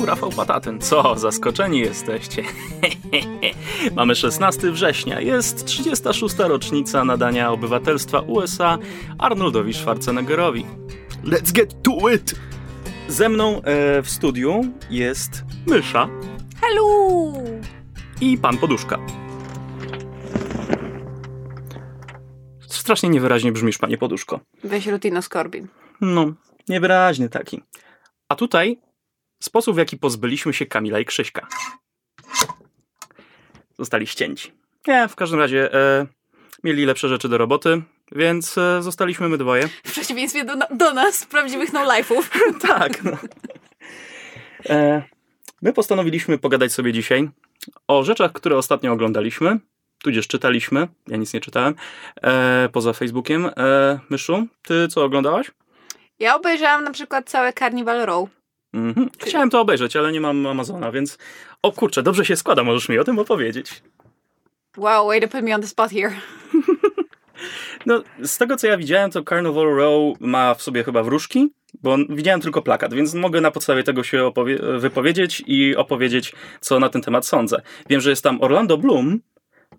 [0.00, 0.80] tu Rafał Patatyn.
[0.80, 2.42] Co, zaskoczeni jesteście?
[3.96, 6.34] Mamy 16 września, jest 36.
[6.38, 8.78] rocznica nadania obywatelstwa USA
[9.18, 10.66] Arnoldowi Schwarzeneggerowi.
[11.24, 12.34] Let's get to it!
[13.08, 16.08] Ze mną e, w studiu jest Mysza
[16.60, 17.32] Hello!
[18.20, 18.98] i Pan Poduszka.
[22.60, 24.40] Strasznie niewyraźnie brzmisz, Panie Poduszko.
[24.64, 25.68] Weź Rutino Skorbin.
[26.00, 26.32] No,
[26.68, 27.62] niewyraźny taki.
[28.28, 28.78] A tutaj
[29.44, 31.46] sposób, w jaki pozbyliśmy się Kamila i Krzyśka.
[33.78, 34.52] Zostali ścięci.
[34.86, 36.06] Nie, w każdym razie e,
[36.64, 39.68] mieli lepsze rzeczy do roboty, więc e, zostaliśmy my dwoje.
[39.68, 42.22] W przeciwieństwie do, do nas, prawdziwych no-life'ów.
[42.68, 43.18] tak, no.
[44.68, 45.02] E,
[45.62, 47.28] my postanowiliśmy pogadać sobie dzisiaj
[47.88, 49.58] o rzeczach, które ostatnio oglądaliśmy,
[50.02, 50.88] tudzież czytaliśmy.
[51.08, 51.74] Ja nic nie czytałem,
[52.22, 53.50] e, poza Facebookiem.
[53.56, 55.50] E, Myszu, ty co oglądałaś?
[56.18, 58.28] Ja obejrzałam na przykład całe Carnival Row.
[58.74, 59.10] Mhm.
[59.18, 61.18] Chciałem to obejrzeć, ale nie mam Amazona, więc.
[61.62, 63.82] O kurczę, dobrze się składa, możesz mi o tym opowiedzieć.
[64.76, 66.12] Wow, way to put me on the spot here.
[67.86, 71.96] No, z tego co ja widziałem, to Carnival Row ma w sobie chyba wróżki, bo
[72.08, 74.32] widziałem tylko plakat, więc mogę na podstawie tego się
[74.78, 77.62] wypowiedzieć i opowiedzieć, co na ten temat sądzę.
[77.88, 79.20] Wiem, że jest tam Orlando Bloom,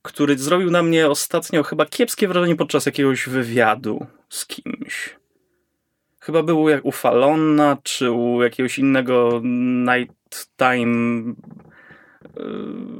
[0.02, 5.21] który zrobił na mnie ostatnio chyba kiepskie wrażenie podczas jakiegoś wywiadu z kimś.
[6.24, 9.42] Chyba był jak u Falona, czy u jakiegoś innego
[9.86, 11.71] nighttime yy,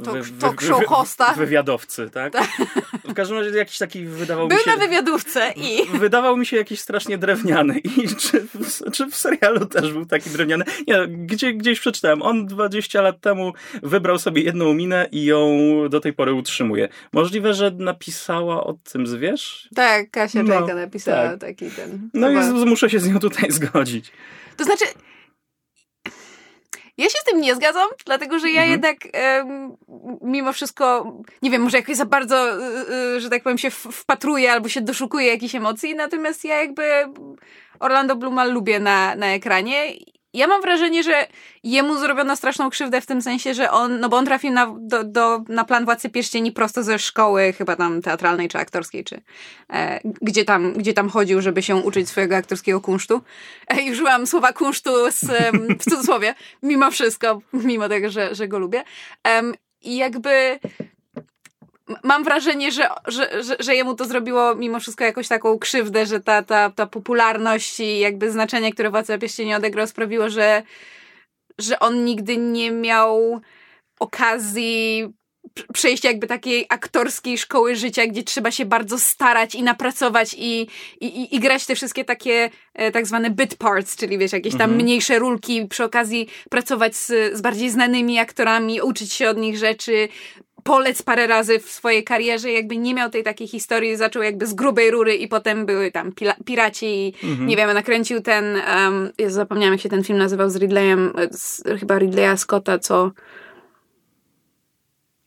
[0.04, 1.34] Talk- wy- talk show hosta.
[1.34, 2.34] Wywiadowcy, tak?
[3.04, 4.72] W każdym razie jakiś taki wydawał Był mi się...
[4.72, 5.98] na wywiadówce i...
[5.98, 7.80] Wydawał mi się jakiś strasznie drewniany.
[7.80, 10.66] I czy w, czy w serialu też był taki drewniany?
[10.88, 12.22] Nie, gdzie, gdzieś przeczytałem.
[12.22, 15.58] On 20 lat temu wybrał sobie jedną minę i ją
[15.90, 16.90] do tej pory utrzymuje.
[17.14, 19.70] Możliwe, że napisała o tym zwierz?
[19.76, 21.40] Tak, Kasia No, Czajka napisała tak.
[21.40, 22.10] taki ten...
[22.14, 22.36] No i
[22.66, 24.12] muszę się z nią tutaj zgodzić.
[24.58, 24.86] To znaczy...
[27.02, 28.72] Ja się z tym nie zgadzam, dlatego że ja Mhm.
[28.72, 29.78] jednak em,
[30.22, 32.58] mimo wszystko, nie wiem, może jakoś za bardzo,
[33.16, 36.84] y, że tak powiem, się wpatruję albo się doszukuję jakichś emocji, natomiast ja jakby
[37.80, 39.94] Orlando Bluma lubię na, na ekranie.
[40.34, 41.28] Ja mam wrażenie, że
[41.64, 45.04] jemu zrobiono straszną krzywdę w tym sensie, że on, no bo on trafił na, do,
[45.04, 49.22] do, na plan Władcy Pierścieni prosto ze szkoły, chyba tam teatralnej czy aktorskiej, czy
[49.74, 53.22] e, gdzie, tam, gdzie tam chodził, żeby się uczyć swojego aktorskiego kunsztu.
[53.68, 55.26] E, I użyłam słowa kunsztu z,
[55.80, 58.84] w cudzysłowie, mimo wszystko, mimo tego, że, że go lubię.
[59.24, 60.60] Em, I jakby
[62.04, 66.20] mam wrażenie, że, że, że, że jemu to zrobiło mimo wszystko jakąś taką krzywdę, że
[66.20, 70.64] ta, ta, ta popularność i jakby znaczenie, które Władca Pierścieni odegrał sprawiło, że,
[71.58, 73.42] że on nigdy nie miał
[74.00, 75.08] okazji
[75.60, 80.62] pr- przejść jakby takiej aktorskiej szkoły życia, gdzie trzeba się bardzo starać i napracować i,
[81.02, 84.54] i, i, i grać te wszystkie takie e, tak zwane bit parts, czyli wiesz, jakieś
[84.54, 84.82] tam Mhm.
[84.82, 90.08] mniejsze rulki, przy okazji pracować z, z bardziej znanymi aktorami, uczyć się od nich rzeczy,
[90.64, 94.54] polec parę razy w swojej karierze, jakby nie miał tej takiej historii, zaczął jakby z
[94.54, 96.12] grubej rury i potem były tam
[96.46, 97.48] piraci i Mhm.
[97.48, 101.28] nie wiem, nakręcił ten, um, ja zapomniałam jak się ten film nazywał z Ridleyem, e,
[101.32, 103.12] z, chyba Ridleya Scotta, co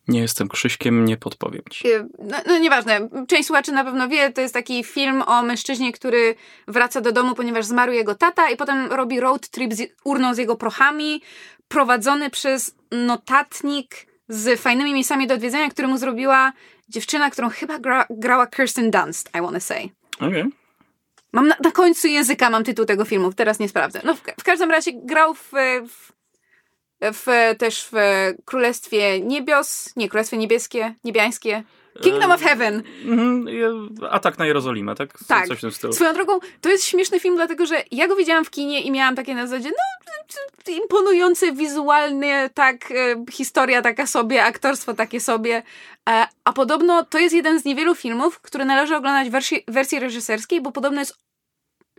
[0.09, 1.89] Nie jestem Krzyśkiem, nie podpowiem ci.
[1.89, 5.93] Y, No, no nieważne, część słuchaczy na pewno wie, to jest taki film o mężczyźnie,
[5.93, 6.35] który
[6.69, 10.39] wraca do domu, ponieważ zmarł jego tata i potem robi road trip z urną z
[10.39, 11.23] jego prochami,
[11.69, 16.53] prowadzony przez notatnik z fajnymi miejscami do odwiedzenia, który mu zrobiła
[16.89, 19.89] dziewczyna, którą chyba gra, grała Kirsten Dunst, I wanna say.
[20.21, 20.45] Okej.
[21.33, 24.01] Mam na, na końcu języka mam tytuł tego filmu, teraz nie sprawdzę.
[24.05, 25.53] No w, w każdym razie grał w,
[25.89, 26.13] w,
[27.01, 27.97] w też w
[28.45, 31.63] Królestwie Niebios, nie, Królestwie Niebieskie, Niebiańskie,
[32.03, 32.83] Kingdom of Heaven.
[33.05, 33.47] Mhm,
[34.11, 35.19] Atak na Jerozolimę, tak?
[35.29, 35.49] Tak.
[35.49, 35.93] Coś w tym stylu.
[35.93, 39.17] Swoją drogą, to jest śmieszny film, dlatego że ja go widziałam w kinie i miałam
[39.17, 45.63] takie na zasadzie, no, imponujące wizualnie, tak, e, historia taka sobie, aktorstwo takie sobie.
[46.09, 50.01] E, a podobno to jest jeden z niewielu filmów, który należy oglądać w wersji, wersji
[50.01, 51.19] reżyserskiej, bo podobno jest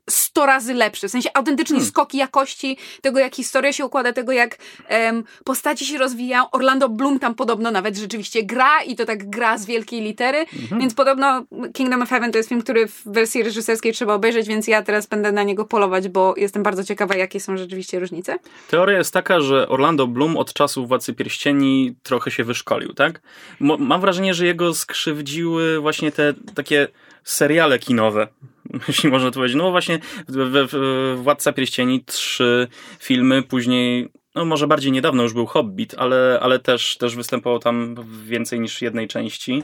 [0.10, 1.07] sto razy lepszy.
[1.07, 1.90] W sensie autentycznie Hmm.
[1.90, 4.57] skoki jakości, tego jak historia się układa, tego jak
[4.88, 6.44] em, postaci się rozwijają.
[6.52, 10.81] Orlando Bloom tam podobno nawet rzeczywiście gra i to tak gra z wielkiej litery, Mhm.
[10.81, 11.44] więc podobno
[11.74, 15.07] Kingdom of Heaven to jest film, który w wersji reżyserskiej trzeba obejrzeć, więc ja teraz
[15.07, 18.40] będę na niego polować, bo jestem bardzo ciekawa, jakie są rzeczywiście różnice.
[18.69, 23.22] Teoria jest taka, że Orlando Bloom od czasów Władcy Pierścieni trochę się wyszkolił, tak?
[23.60, 26.88] Mo- mam wrażenie, że jego skrzywdziły właśnie te takie
[27.24, 28.28] seriale kinowe,
[28.88, 29.57] jeśli można to powiedzieć.
[29.57, 32.67] No właśnie w, w, Władca Pierścieni trzy
[33.00, 37.95] filmy, później no może bardziej niedawno już był Hobbit, ale, ale też, też występował tam
[38.23, 39.63] więcej niż jednej części.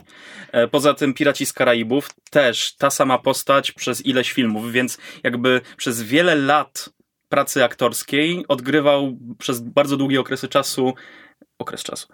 [0.52, 5.60] E, Poza tym Piraci z Karaibów też ta sama postać przez ileś filmów, więc jakby
[5.76, 6.88] przez wiele lat
[7.28, 10.94] pracy aktorskiej odgrywał przez bardzo długie okresy czasu.
[11.58, 12.08] Okres czasu.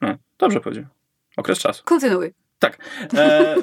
[0.00, 0.90] No, dobrze powiedziałem.
[1.36, 1.82] Okres czasu.
[1.84, 2.47] Kontynuuj.
[2.58, 2.78] Tak.
[3.14, 3.56] E,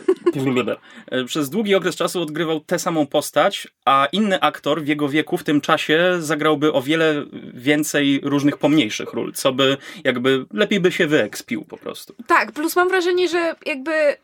[1.12, 5.38] e, przez długi okres czasu odgrywał tę samą postać, a inny aktor w jego wieku
[5.38, 10.92] w tym czasie zagrałby o wiele więcej różnych pomniejszych ról, co by jakby lepiej by
[10.92, 12.16] się wyekspił po prostu.
[12.28, 14.18] Tak, plus mam wrażenie, że jakby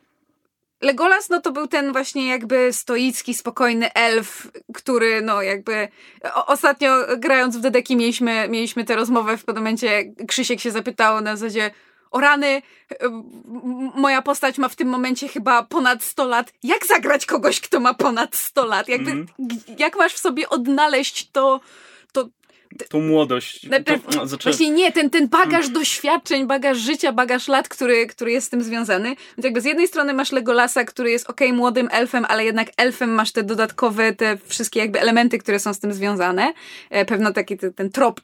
[0.81, 5.87] Legolas, no to był ten właśnie jakby stoicki, spokojny elf, który no jakby
[6.47, 11.35] ostatnio grając w Dedeki mieliśmy, mieliśmy tę rozmowę w pewnym momencie Krzysiek się zapytał na
[11.35, 11.71] zasadzie
[12.11, 12.61] o rany,
[12.99, 13.23] m-
[13.95, 16.53] moja postać ma w tym momencie chyba ponad 100 lat.
[16.63, 18.87] Jak zagrać kogoś, kto ma ponad 100 lat?
[18.87, 21.59] Jakby, g- jak masz w sobie odnaleźć to,
[22.13, 22.29] to,
[22.89, 23.63] Tą młodość.
[23.69, 28.31] Najpierw, to, znaczy, właśnie nie, ten, ten bagaż doświadczeń, bagaż życia, bagaż lat, który, który
[28.31, 29.07] jest z tym związany.
[29.09, 33.09] Więc jakby z jednej strony masz Legolasa, który jest okej młodym elfem, ale jednak elfem
[33.13, 36.53] masz te dodatkowe, te wszystkie jakby elementy, które są z tym związane.
[36.89, 38.21] E, Pewno taki ten, ten trop,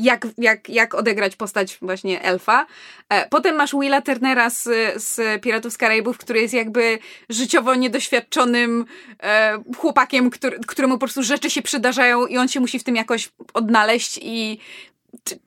[0.00, 2.66] jak, jak, jak odegrać postać właśnie elfa.
[3.08, 4.62] E, Potem masz Willa Turnera z,
[4.96, 6.98] z Piratów z Karaibów, który jest jakby
[7.28, 8.84] życiowo niedoświadczonym
[9.22, 12.96] e, chłopakiem, który, któremu po prostu rzeczy się przydarzają i on się musi w tym
[12.96, 14.58] jakoś odnaleźć i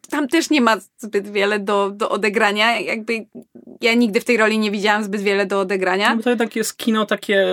[0.10, 2.80] tam też nie ma zbyt wiele do, do odegrania.
[2.80, 3.26] Jakby
[3.82, 6.10] ja nigdy w tej roli nie widziałam zbyt wiele do odegrania.
[6.10, 7.46] no, bo to jednak jest kino takie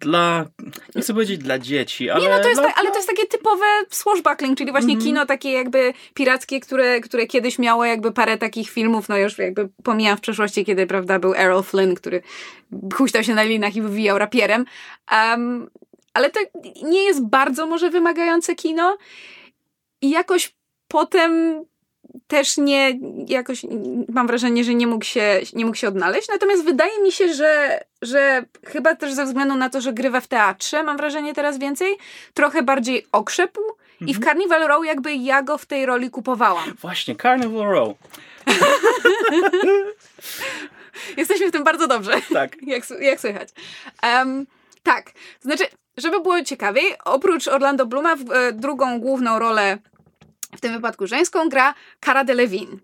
[0.00, 0.46] dla,
[0.94, 2.22] nie chcę powiedzieć dla dzieci, ale...
[2.22, 5.06] Nie, no to jest dla, tak, ale to jest takie typowe swashbuckling, czyli właśnie Mhm.
[5.06, 9.68] kino takie jakby pirackie, które, które kiedyś miało jakby parę takich filmów, no już jakby
[9.82, 12.22] pomijam w przeszłości, kiedy, prawda, był Errol Flynn, który
[12.94, 14.64] huśtał się na linach i wywijał rapierem.
[15.12, 15.70] Um,
[16.14, 16.40] ale to
[16.82, 18.98] nie jest bardzo może wymagające kino
[20.02, 20.54] i jakoś
[20.90, 21.64] potem
[22.26, 22.98] też nie,
[23.28, 23.66] jakoś
[24.08, 26.28] mam wrażenie, że nie mógł się, nie mógł się odnaleźć.
[26.28, 30.26] Natomiast wydaje mi się, że, że chyba też ze względu na to, że grywa w
[30.26, 31.96] teatrze, mam wrażenie teraz więcej,
[32.34, 33.60] trochę bardziej okrzepł
[34.00, 36.74] i w Carnival Row jakby ja go w tej roli kupowałam.
[36.80, 37.96] Właśnie, Carnival Row.
[41.16, 42.12] Jesteśmy w tym bardzo dobrze.
[42.32, 42.56] Tak.
[42.66, 43.48] jak, jak słychać.
[44.02, 44.46] Em,
[44.82, 45.64] tak, znaczy,
[45.96, 49.78] żeby było ciekawiej, oprócz Orlando Bluma w e, drugą główną rolę,
[50.56, 51.74] w tym wypadku żeńską, gra
[52.04, 52.78] Cara Delevingne.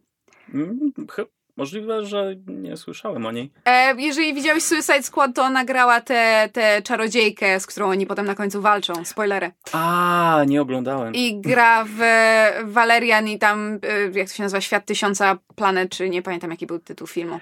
[0.55, 0.93] Mm,
[1.57, 3.51] Możliwe, że nie słyszałem o niej.
[3.65, 8.27] E, jeżeli widziałeś Suicide Squad, to ona grała tę tę czarodziejkę, z którą oni potem
[8.27, 9.05] na końcu walczą.
[9.05, 9.51] Spoilery.
[9.73, 11.15] A, nie oglądałem.
[11.15, 12.01] I gra w
[12.65, 13.79] Valerian i tam,
[14.15, 17.41] e, jak to się nazywa, Świat Tysiąca Planet, czy nie pamiętam jaki był tytuł filmu.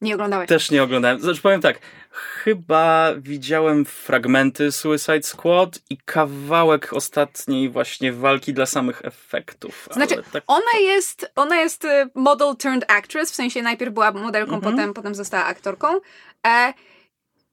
[0.00, 0.48] Nie oglądałeś.
[0.48, 1.20] Też nie oglądałem.
[1.20, 1.78] Znaczy powiem tak,
[2.10, 9.88] chyba widziałem fragmenty Suicide Squad i kawałek ostatniej właśnie walki dla samych efektów.
[9.92, 10.44] Znaczy, tak...
[10.46, 14.72] Ona jest, ona jest e, model turned actress, w sensie najpierw była modelką, Mhm.
[14.74, 16.00] potem, potem została aktorką.
[16.46, 16.72] E,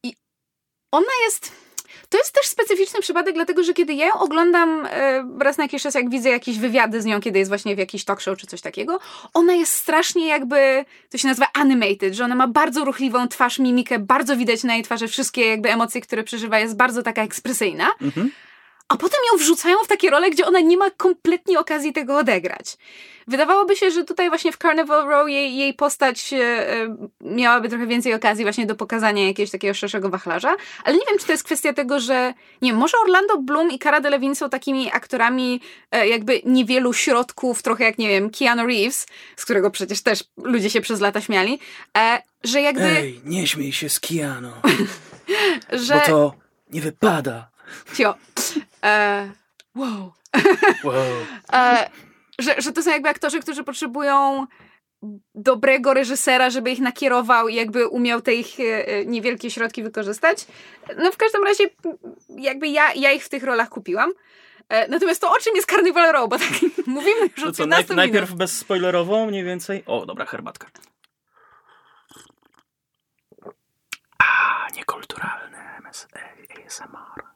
[0.03, 0.15] I
[0.91, 1.51] ona jest.
[2.09, 5.83] To jest też specyficzny przypadek, dlatego że kiedy ja ją oglądam e, raz na jakiś
[5.83, 8.47] czas, jak widzę jakieś wywiady z nią, kiedy jest właśnie w jakiś talk show czy
[8.47, 8.99] coś takiego,
[9.33, 13.99] ona jest strasznie jakby, to się nazywa animated, że ona ma bardzo ruchliwą twarz, mimikę,
[13.99, 18.31] bardzo widać na jej twarzy wszystkie jakby emocje, które przeżywa, jest bardzo taka ekspresyjna Mhm.
[18.87, 22.77] A potem ją wrzucają w takie role, gdzie ona nie ma kompletnie okazji tego odegrać.
[23.27, 26.37] Wydawałoby się, że tutaj właśnie w Carnival Row jej, jej postać e,
[26.73, 31.19] e, miałaby trochę więcej okazji właśnie do pokazania jakiegoś takiego szerszego wachlarza, ale nie wiem,
[31.19, 34.49] czy to jest kwestia tego, że nie wiem, może Orlando Bloom i Cara Delevingne są
[34.49, 35.61] takimi aktorami
[35.91, 40.69] e, jakby niewielu środków, trochę jak, nie wiem, Keanu Reeves, z którego przecież też ludzie
[40.69, 41.59] się przez lata śmiali,
[42.43, 44.53] że jakby, Ej, nie śmiej się z Kiano,
[45.71, 45.93] że...
[45.93, 46.33] bo to
[46.69, 47.49] nie wypada.
[47.93, 48.15] Cio.
[48.83, 49.31] E,
[49.75, 50.13] wow.
[50.83, 50.95] Wow.
[51.53, 51.89] E,
[52.39, 54.47] że, że to są jakby aktorzy, którzy potrzebują
[55.35, 60.47] dobrego reżysera, żeby ich nakierował i jakby umiał te ich e, e, niewielkie środki wykorzystać.
[60.97, 61.63] No w każdym razie
[62.37, 64.11] jakby ja, ja ich w tych rolach kupiłam.
[64.69, 66.49] E, Natomiast to o czym jest Carnival Row, bo tak
[66.87, 67.95] mówimy już To od co, 15 naj, minut.
[67.97, 69.83] najpierw bezspoilerowo mniej więcej?
[69.85, 70.67] O, dobra, herbatka.
[74.19, 75.57] A, niekulturalny
[76.67, 77.32] ASMR.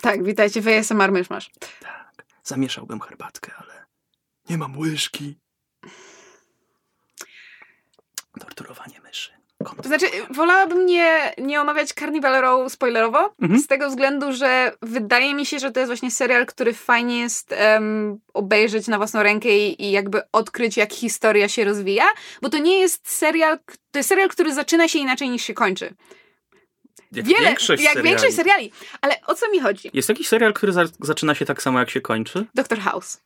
[0.00, 1.50] Tak, witajcie w ASMR Myszmasz.
[1.80, 3.84] Tak, zamieszałbym herbatkę, ale
[4.50, 5.38] Nie mam łyżki.
[8.40, 9.32] torturowanie myszy.
[9.82, 13.60] To znaczy, wolałabym nie, nie omawiać Carnival Row spoilerowo, Mhm.
[13.60, 17.52] z tego względu, że wydaje mi się, że to jest właśnie serial, który fajnie jest
[17.52, 22.04] em, obejrzeć na własną rękę i, i jakby odkryć, jak historia się rozwija,
[22.42, 23.58] bo to nie jest serial,
[23.90, 25.94] to jest serial, który zaczyna się inaczej niż się kończy.
[27.12, 28.08] Jak Wiele, większość jak seriali.
[28.08, 28.72] większość seriali.
[29.00, 29.90] Ale o co mi chodzi?
[29.94, 32.46] Jest jakiś serial, który za zaczyna się tak samo, jak się kończy?
[32.54, 33.20] Doctor House.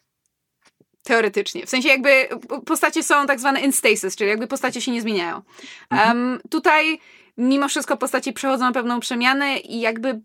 [1.02, 1.66] Teoretycznie.
[1.66, 2.28] W sensie jakby
[2.66, 5.42] postacie są tak zwane in stasis, czyli jakby postacie się nie zmieniają.
[5.90, 6.98] Em, tutaj
[7.36, 10.20] mimo wszystko postaci przechodzą na pewną przemianę i jakby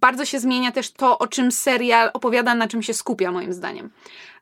[0.00, 3.90] bardzo się zmienia też to, o czym serial opowiada, na czym się skupia moim zdaniem.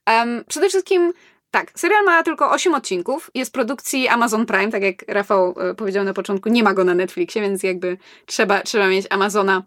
[0.07, 1.13] Em, przede wszystkim
[1.50, 6.05] tak, serial ma tylko 8 odcinków, jest produkcji Amazon Prime, tak jak Rafał e, powiedział
[6.05, 9.62] na początku, nie ma go na Netflixie, więc jakby trzeba, trzeba mieć Amazona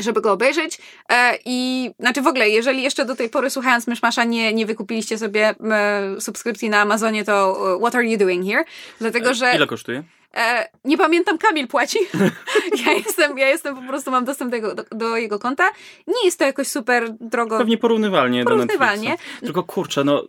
[0.00, 0.78] żeby go obejrzeć.
[1.08, 5.18] E, I znaczy w ogóle, jeżeli jeszcze do tej pory słuchając Myszmasza nie, nie wykupiliście
[5.18, 8.64] sobie e, subskrypcji na Amazonie, to what are you doing here?
[9.00, 10.04] Dlatego, że Ile kosztuje?
[10.36, 11.98] E, nie pamiętam, Kamil płaci.
[12.86, 15.70] ja, jestem, ja jestem po prostu, mam dostęp do jego, do, do jego konta.
[16.06, 17.58] Nie jest to jakoś super drogo.
[17.58, 19.04] Pewnie porównywalnie, Porównywalnie.
[19.04, 19.40] do Netflixa.
[19.40, 20.24] Tylko kurczę, no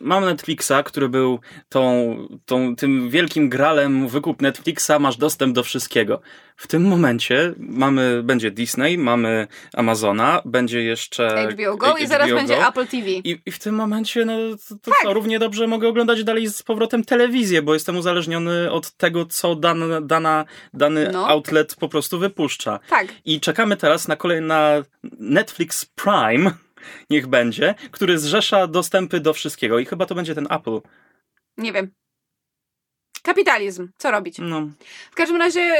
[0.00, 6.20] mam Netflixa, który był tą, tą, tym wielkim gralem wykup Netflixa, masz dostęp do wszystkiego.
[6.56, 12.36] W tym momencie mamy, będzie Disney, mamy Amazona, będzie jeszcze HBO Go i zaraz HBO
[12.36, 12.68] będzie Go.
[12.68, 13.08] Apple TV.
[13.10, 14.32] I, I w tym momencie, no
[14.68, 14.94] to, Tak.
[15.02, 19.54] co, równie dobrze mogę oglądać dalej z powrotem telewizję, bo jestem uzależniony od tego, co
[19.54, 20.44] dana, dana,
[20.74, 21.28] dany No.
[21.28, 22.78] outlet po prostu wypuszcza.
[22.90, 23.06] Tak.
[23.24, 24.82] I czekamy teraz na kolejny na
[25.20, 26.50] Netflix Prime,
[27.10, 29.78] niech będzie, który zrzesza dostępy do wszystkiego.
[29.78, 30.80] I chyba to będzie ten Apple.
[31.58, 31.90] Nie wiem.
[33.26, 33.88] Kapitalizm.
[33.98, 34.36] Co robić?
[34.38, 34.68] No.
[35.10, 35.76] W każdym razie, yy,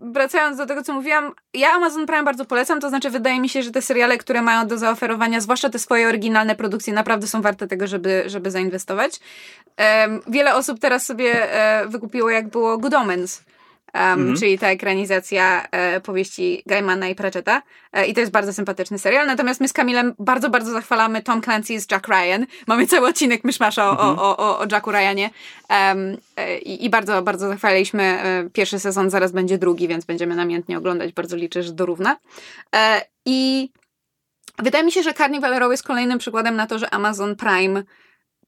[0.00, 3.48] yy, wracając do tego, co mówiłam, ja Amazon Prime bardzo polecam, to znaczy wydaje mi
[3.48, 7.42] się, że te seriale, które mają do zaoferowania, zwłaszcza te swoje oryginalne produkcje, naprawdę są
[7.42, 9.20] warte tego, żeby, żeby zainwestować.
[10.26, 13.42] Wiele osób teraz sobie e, wykupiło, jak było Good Omens,
[13.96, 17.62] em, czyli ta ekranizacja e, powieści Gaimana i Pratchetta.
[17.92, 19.26] E, I to jest bardzo sympatyczny serial.
[19.26, 22.46] Natomiast my z Kamilem bardzo, bardzo zachwalamy Tom Clancy's Jack Ryan.
[22.66, 25.30] Mamy cały odcinek myszmasza o, o, o, o Jacku Ryanie.
[25.68, 30.34] Em, e, i, I bardzo, bardzo zachwaliliśmy e, pierwszy sezon, zaraz będzie drugi, więc będziemy
[30.34, 31.12] namiętnie oglądać.
[31.12, 32.16] Bardzo liczę, że dorówna.
[32.76, 33.70] E, I
[34.58, 37.82] wydaje mi się, że Carnival Row jest kolejnym przykładem na to, że Amazon Prime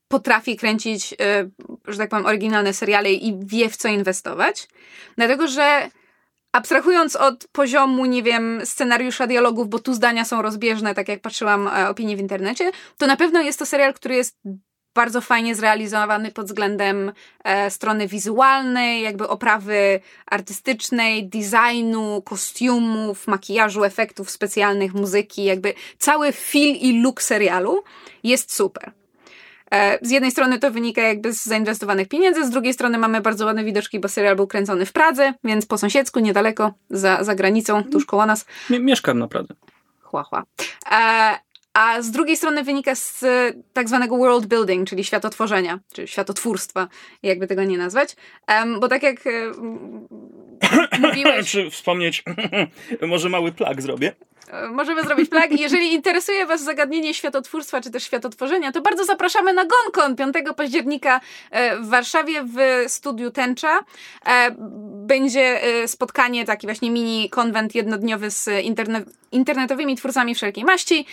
[0.09, 1.49] potrafi kręcić, e,
[1.89, 4.69] że tak powiem, oryginalne seriale i wie w co inwestować.
[5.17, 5.91] Dlatego, że
[6.53, 11.69] abstrahując od poziomu, nie wiem, scenariusza dialogów, bo tu zdania są rozbieżne, tak jak patrzyłam
[11.69, 14.37] e, opinii w internecie, to na pewno jest to serial, który jest
[14.95, 17.13] bardzo fajnie zrealizowany pod względem
[17.45, 26.77] e, strony wizualnej, jakby oprawy artystycznej, designu, kostiumów, makijażu, efektów specjalnych, muzyki, jakby cały feel
[26.77, 27.83] i look serialu
[28.23, 28.98] jest super.
[29.71, 33.47] E, Z jednej strony to wynika jakby z zainwestowanych pieniędzy, z drugiej strony mamy bardzo
[33.47, 37.85] ładne widoczki, bo serial był kręcony w Pradze, więc po sąsiedzku, niedaleko, za, za granicą,
[37.85, 38.47] tuż koło nas.
[38.71, 39.55] Mie- mieszkam naprawdę.
[40.03, 40.43] Chła, chła.
[40.93, 41.39] E,
[41.75, 46.89] a z drugiej strony wynika z e, tak zwanego world building, czyli światotworzenia, czy światotwórstwa,
[47.23, 48.17] jakby tego nie nazwać.
[48.81, 49.31] Bo tak jak e,
[51.01, 52.25] mówiłeś, Czy wspomnieć,
[53.07, 54.13] może mały plak zrobię?
[54.51, 55.61] E, Możemy zrobić plag.
[55.61, 61.21] Jeżeli interesuje Was zagadnienie światotwórstwa czy też światotworzenia, to bardzo zapraszamy na GonCon 5 października
[61.51, 63.85] e, w Warszawie w studiu Tęcza.
[64.27, 64.55] E,
[65.09, 71.07] Będzie spotkanie, taki właśnie mini konwent jednodniowy z interne internetowymi twórcami wszelkiej maści.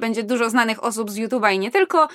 [0.00, 2.08] Będzie dużo znanych osób z YouTube'a i nie tylko.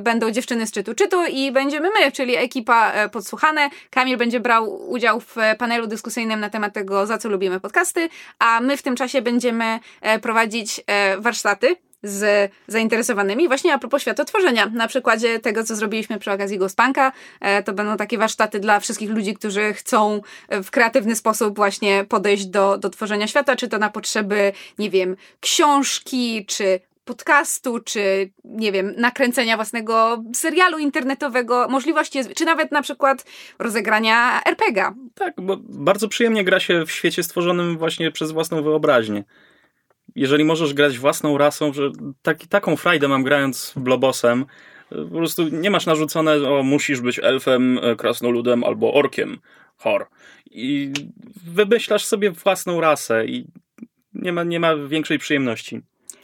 [0.00, 3.70] Będą dziewczyny z czytu czytu i będziemy my, czyli ekipa Podsłuchane.
[3.90, 8.08] Kamil będzie brał udział w panelu dyskusyjnym na temat tego, za co lubimy podcasty,
[8.38, 14.02] a my w tym czasie będziemy e, prowadzić e, warsztaty z zainteresowanymi właśnie a propos
[14.02, 14.66] światotworzenia.
[14.66, 17.12] Na przykładzie tego, co zrobiliśmy przy okazji Ghostpunka.
[17.40, 22.46] E, To będą takie warsztaty dla wszystkich ludzi, którzy chcą w kreatywny sposób właśnie podejść
[22.46, 28.72] do, do tworzenia świata, czy to na potrzeby, nie wiem, książki, czy podcastu, czy nie
[28.72, 33.24] wiem, nakręcenia własnego serialu internetowego, możliwości, czy nawet na przykład
[33.58, 34.94] rozegrania RPGa.
[35.14, 39.24] Tak, bo bardzo przyjemnie gra się w świecie stworzonym właśnie przez własną wyobraźnię.
[40.14, 41.90] Jeżeli możesz grać własną rasą, że
[42.22, 44.46] taki, taką frajdę mam grając Blobosem,
[44.88, 49.38] po prostu nie masz narzucone, o musisz być elfem, e, krasnoludem albo orkiem.
[49.76, 50.06] Hor.
[50.50, 50.92] I
[51.46, 53.46] wymyślasz sobie własną rasę i
[54.12, 55.82] nie ma, nie ma większej przyjemności.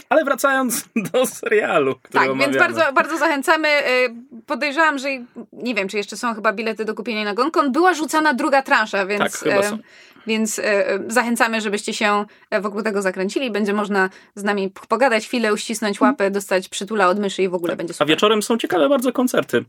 [0.09, 2.53] Ale wracając do serialu, który Tak, omawiamy.
[2.53, 3.69] więc bardzo, bardzo zachęcamy.
[3.69, 4.15] Y,
[4.47, 5.09] Podejrzewam, że
[5.53, 7.73] nie wiem, czy jeszcze są chyba bilety do kupienia na GonCon.
[7.73, 9.79] Była rzucana druga transza, więc, Tak, chyba y, są.
[10.27, 10.63] więc y,
[11.07, 13.51] zachęcamy, żebyście się e, wokół tego zakręcili.
[13.51, 17.77] Będzie można z nami pogadać chwilę, uścisnąć łapę, dostać przytula od myszy i w ogóle
[17.77, 18.09] będzie A super.
[18.09, 19.65] wieczorem są ciekawe bardzo koncerty.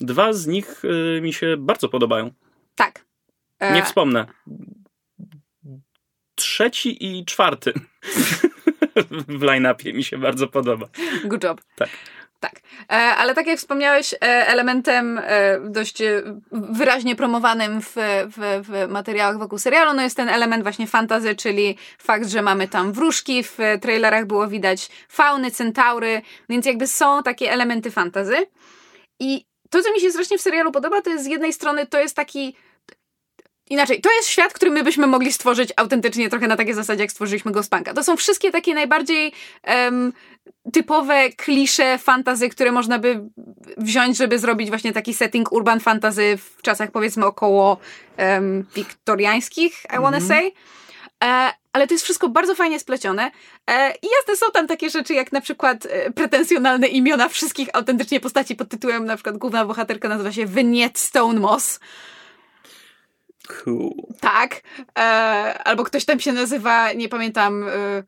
[0.00, 0.82] Dwa z nich
[1.22, 2.30] mi się bardzo podobają.
[2.74, 3.04] Tak.
[3.58, 4.26] E, Nie wspomnę.
[6.34, 7.72] Trzeci i czwarty
[9.28, 10.86] w line-upie mi się bardzo podoba.
[11.24, 11.60] Good job.
[11.76, 11.88] Tak.
[12.40, 12.60] Tak.
[12.80, 16.02] E, ale tak jak wspomniałeś, e, elementem e, dość
[16.52, 17.94] wyraźnie promowanym w,
[18.36, 22.68] w, w materiałach wokół serialu, no jest ten element właśnie fantazy, czyli fakt, że mamy
[22.68, 28.36] tam wróżki, w trailerach było widać fauny, centaury, więc jakby są takie elementy fantazy.
[29.20, 32.00] I to, co mi się strasznie w serialu podoba, to jest z jednej strony to
[32.00, 32.56] jest taki
[33.70, 37.10] Inaczej, to jest świat, który my byśmy mogli stworzyć autentycznie trochę na takiej zasadzie, jak
[37.10, 37.94] stworzyliśmy Ghostpunka.
[37.94, 39.32] To są wszystkie takie najbardziej
[39.62, 40.12] em,
[40.72, 43.20] typowe klisze fantazy, które można by
[43.76, 47.76] wziąć, żeby zrobić właśnie taki setting urban fantasy w czasach powiedzmy około
[48.16, 50.52] em, wiktoriańskich, I wanna say.
[51.24, 53.30] E, ale to jest wszystko bardzo fajnie splecione.
[53.70, 58.20] E, I jasne, są tam takie rzeczy, jak na przykład e, pretensjonalne imiona wszystkich autentycznie
[58.20, 61.80] postaci pod tytułem, na przykład główna bohaterka nazywa się Wyniet Stone Moss.
[63.64, 63.90] Cool.
[64.20, 64.60] Tak.
[64.98, 65.02] E,
[65.64, 68.02] albo ktoś tam się nazywa, nie pamiętam, e,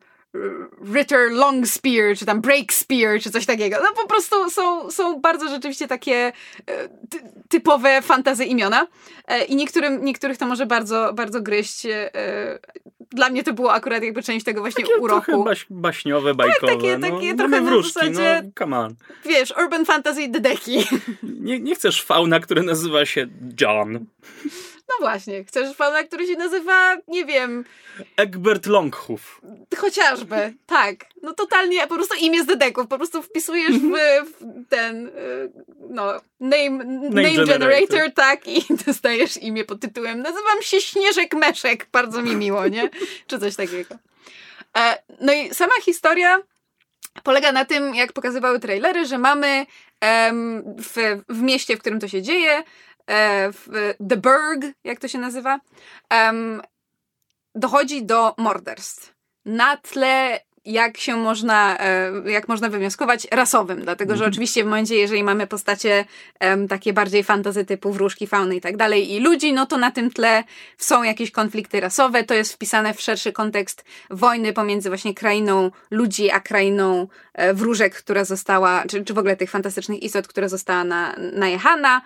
[0.93, 3.77] Ritter Longspear, czy tam Breakspear, czy coś takiego.
[3.83, 6.15] No po prostu są, są bardzo rzeczywiście takie
[6.67, 7.19] e, ty,
[7.49, 8.87] typowe fantazy imiona.
[9.27, 11.85] E, I niektórym, niektórych to może bardzo, bardzo gryźć.
[11.85, 12.11] E,
[13.11, 15.25] dla mnie to było akurat jakby część tego właśnie Takie uroku.
[15.25, 16.73] trochę baś, baśniowe, bajkowe.
[16.75, 18.95] takie- no, takie mamy trochę na wróżki, zasadzie- no come on.
[19.25, 20.87] Wiesz, urban fantasy dedeki.
[21.23, 23.27] Nie, nie chcesz fauna, który nazywa się
[23.61, 24.05] John.
[24.91, 27.65] No właśnie, chcesz fauna, który się nazywa, nie wiem,
[28.17, 29.41] Egbert Longhoof.
[29.77, 31.05] Chociażby, tak.
[31.21, 33.91] No totalnie, po prostu imię z dedeków, po prostu wpisujesz w,
[34.31, 35.11] w ten, y,
[35.89, 37.47] no, name, name, generator.
[37.47, 42.89] generator, tak, i dostajesz imię pod tytułem nazywam się Śnieżek Meszek, bardzo mi miło, nie?
[43.27, 43.95] Czy coś takiego.
[44.77, 46.39] E, no i sama historia
[47.23, 49.65] polega na tym, jak pokazywały trailery, że mamy
[50.77, 52.63] w, w mieście, w którym to się dzieje,
[53.53, 55.59] w The Burg, jak to się nazywa,
[57.55, 59.13] dochodzi do morderstw.
[59.45, 63.81] Na tle, jak się można, e, jak można wywnioskować, rasowym.
[63.81, 66.05] Dlatego, że oczywiście w momencie, jeżeli mamy postacie
[66.69, 70.11] takie bardziej fantazy typu wróżki, fauny i tak dalej i ludzi, no to na tym
[70.11, 70.43] tle
[70.77, 72.23] są jakieś konflikty rasowe.
[72.23, 77.95] To jest wpisane w szerszy kontekst wojny pomiędzy właśnie krainą ludzi, a krainą e, wróżek,
[77.95, 82.01] która została, czy, czy w ogóle tych fantastycznych istot, która została na, najechana.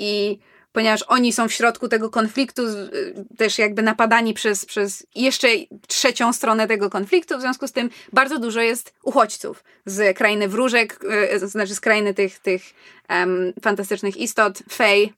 [0.00, 0.38] I
[0.72, 5.48] ponieważ oni są w środku tego konfliktu, y, też jakby napadani przez, przez jeszcze
[5.86, 11.04] trzecią stronę tego konfliktu, w związku z tym bardzo dużo jest uchodźców z krainy wróżek,
[11.34, 12.62] y, to znaczy z krainy tych, tych
[13.08, 15.12] em, fantastycznych istot, fej,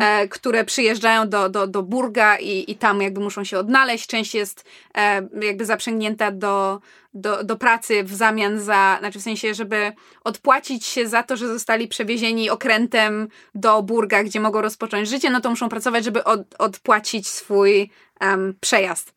[0.00, 4.06] e, które przyjeżdżają do, do, do Burga i, i tam jakby muszą się odnaleźć.
[4.06, 4.64] Część jest
[4.94, 6.80] e, jakby zaprzęgnięta do,
[7.14, 9.92] do, do pracy w zamian za, znaczy w sensie, żeby
[10.24, 15.40] odpłacić się za to, że zostali przewiezieni okrętem do Burga, gdzie mogą rozpocząć życie, no
[15.40, 17.90] to muszą pracować, żeby od, odpłacić swój
[18.20, 19.14] em, przejazd.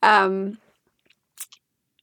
[0.00, 0.56] Em,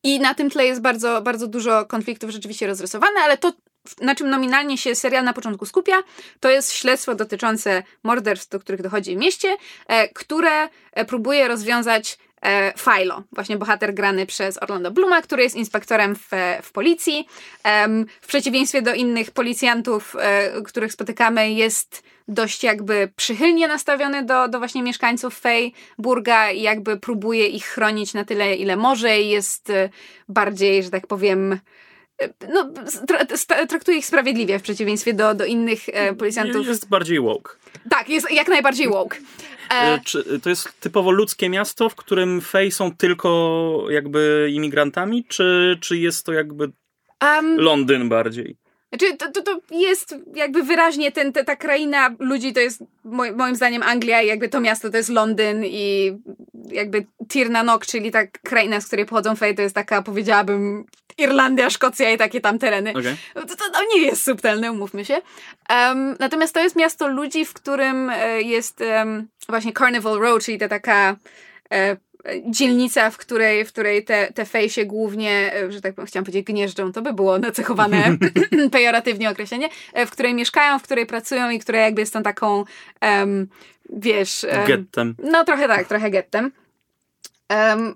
[0.03, 3.53] i na tym tle jest bardzo, bardzo dużo konfliktów rzeczywiście rozrysowane, ale to,
[4.01, 5.95] na czym nominalnie się serial na początku skupia,
[6.39, 12.17] to jest śledztwo dotyczące morderstw, do których dochodzi w mieście, e, które e, próbuje rozwiązać
[12.41, 16.29] e, Philo, właśnie bohater grany przez Orlando Bluma, który jest inspektorem w,
[16.61, 17.27] w policji.
[18.21, 20.15] W przeciwieństwie do innych policjantów,
[20.65, 27.47] których spotykamy, jest dość jakby przychylnie nastawiony do, do właśnie mieszkańców Fejburga i jakby próbuje
[27.47, 29.71] ich chronić na tyle, ile może i jest
[30.29, 31.59] bardziej, że tak powiem,
[32.53, 32.69] no,
[33.67, 36.67] traktuje ich sprawiedliwie w przeciwieństwie do, do innych e, policjantów.
[36.67, 37.55] Jest bardziej woke.
[37.89, 39.17] Tak, jest jak najbardziej woke.
[39.17, 39.21] E,
[39.71, 45.77] E, Czy to jest typowo ludzkie miasto, w którym fej są tylko jakby imigrantami, czy,
[45.81, 46.71] czy jest to jakby
[47.19, 48.57] em, Londyn bardziej?
[48.91, 53.31] Znaczy, to, to, to jest jakby wyraźnie ten, ta, ta kraina ludzi, to jest moj,
[53.31, 56.17] moim zdaniem Anglia i jakby to miasto to jest Londyn i
[56.67, 60.85] jakby Tirnanok, czyli ta kraina, z której pochodzą Fej, to jest taka, powiedziałabym,
[61.17, 62.91] Irlandia, Szkocja i takie tam tereny.
[62.91, 63.15] Okej.
[63.35, 65.21] No To, to, to nie jest subtelne, umówmy się.
[65.69, 70.57] Em, natomiast to jest miasto ludzi, w którym e, jest em, właśnie Carnival Row, czyli
[70.57, 71.15] ta taka
[71.71, 71.97] e,
[72.45, 76.25] dzielnica, w której, w której te, te fej się głównie, e, że tak powiem, chciałam
[76.25, 78.17] powiedzieć gnieżdżą, to by było nacechowane
[78.71, 82.63] pejoratywnie określenie, e, w której mieszkają, w której pracują i która jakby jest tą taką,
[83.01, 83.47] em,
[83.89, 84.43] wiesz...
[84.43, 85.15] em, Gettem.
[85.31, 86.51] no trochę tak, trochę gettem.
[87.49, 87.95] Em,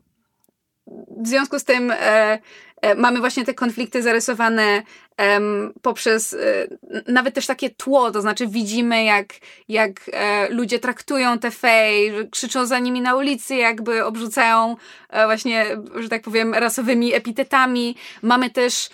[1.24, 2.40] w związku z tym e,
[2.98, 4.84] mamy właśnie te konflikty zarysowane
[5.82, 6.68] poprzez e,
[7.08, 9.34] nawet też takie tło, to znaczy widzimy jak,
[9.70, 14.76] jak e, ludzie traktują te fej, krzyczą za nimi na ulicy, jakby obrzucają
[15.10, 17.96] e, właśnie, że tak powiem, rasowymi epitetami.
[18.22, 18.90] Mamy też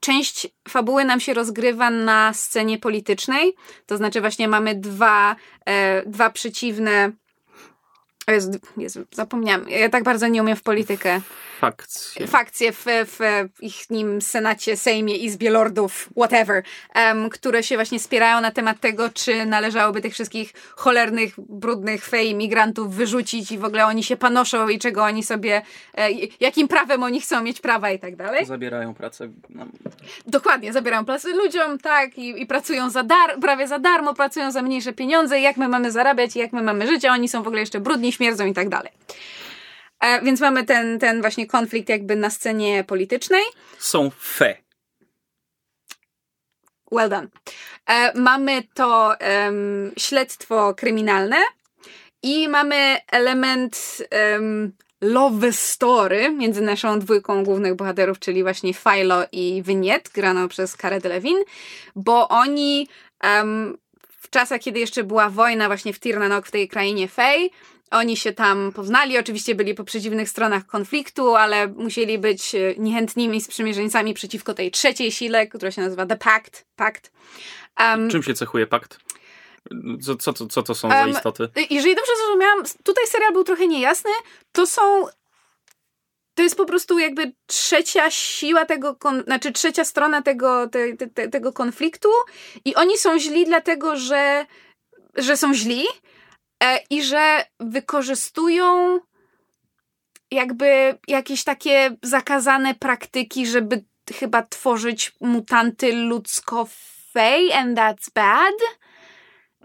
[0.00, 3.54] część fabuły nam się rozgrywa na scenie politycznej,
[3.86, 5.36] to znaczy właśnie mamy dwa,
[5.66, 7.12] e, dwa przeciwne
[8.28, 9.68] Jezu, Jezu, zapomniałam.
[9.68, 11.20] Ja tak bardzo nie umiem w politykę.
[11.60, 12.26] Fakcje.
[12.26, 13.18] Fakcje w, w
[13.60, 16.62] ich nim Senacie, Sejmie, Izbie Lordów, whatever,
[16.94, 22.34] em, które się właśnie spierają na temat tego, czy należałoby tych wszystkich cholernych, brudnych fej
[22.34, 25.62] migrantów wyrzucić i w ogóle oni się panoszą i czego oni sobie,
[25.94, 26.08] e,
[26.40, 28.46] jakim prawem oni chcą mieć prawa i tak dalej.
[28.46, 29.28] Zabierają pracę.
[29.48, 29.70] nam.
[30.26, 34.62] Dokładnie, zabierają pracę ludziom, tak, i, i pracują za dar, prawie za darmo, pracują za
[34.62, 37.46] mniejsze pieniądze, jak my mamy zarabiać, i jak my mamy żyć, a oni są w
[37.46, 38.92] ogóle jeszcze brudni, śmierdzą i tak dalej.
[40.06, 43.42] E, więc mamy ten, ten właśnie konflikt jakby na scenie politycznej.
[43.78, 44.56] Są fe.
[46.92, 47.28] Well done.
[47.86, 51.36] E, mamy to em, śledztwo kryminalne
[52.22, 59.62] i mamy element em, love story między naszą dwójką głównych bohaterów, czyli właśnie Philo i
[59.62, 61.44] Vignette, graną przez Cara Delevingne,
[61.96, 62.88] bo oni
[63.20, 63.78] em,
[64.20, 67.50] w czasach, kiedy jeszcze była wojna właśnie w Tirnanok, w tej krainie Fey,
[67.90, 73.40] oni się tam poznali, oczywiście byli po przeciwnych stronach konfliktu, ale musieli być e, niechętnymi
[73.40, 76.66] sprzymierzeńcami przeciwko tej trzeciej sile, która się nazywa The Pact.
[76.76, 77.12] Pact.
[77.80, 78.98] Um, Czym się cechuje pakt?
[80.02, 81.48] Co, co, co, co to są za Em, istoty?
[81.70, 84.10] jeżeli dobrze zrozumiałam, tutaj serial był trochę niejasny,
[84.52, 84.82] to są.
[86.34, 91.28] To jest po prostu jakby trzecia siła tego, znaczy trzecia strona tego, te, te, te,
[91.28, 92.08] tego konfliktu
[92.64, 94.46] i oni są źli dlatego, że,
[95.16, 95.84] że są źli
[96.90, 98.98] i że wykorzystują
[100.30, 108.54] jakby jakieś takie zakazane praktyki, żeby chyba tworzyć mutanty ludzko-fej and that's bad.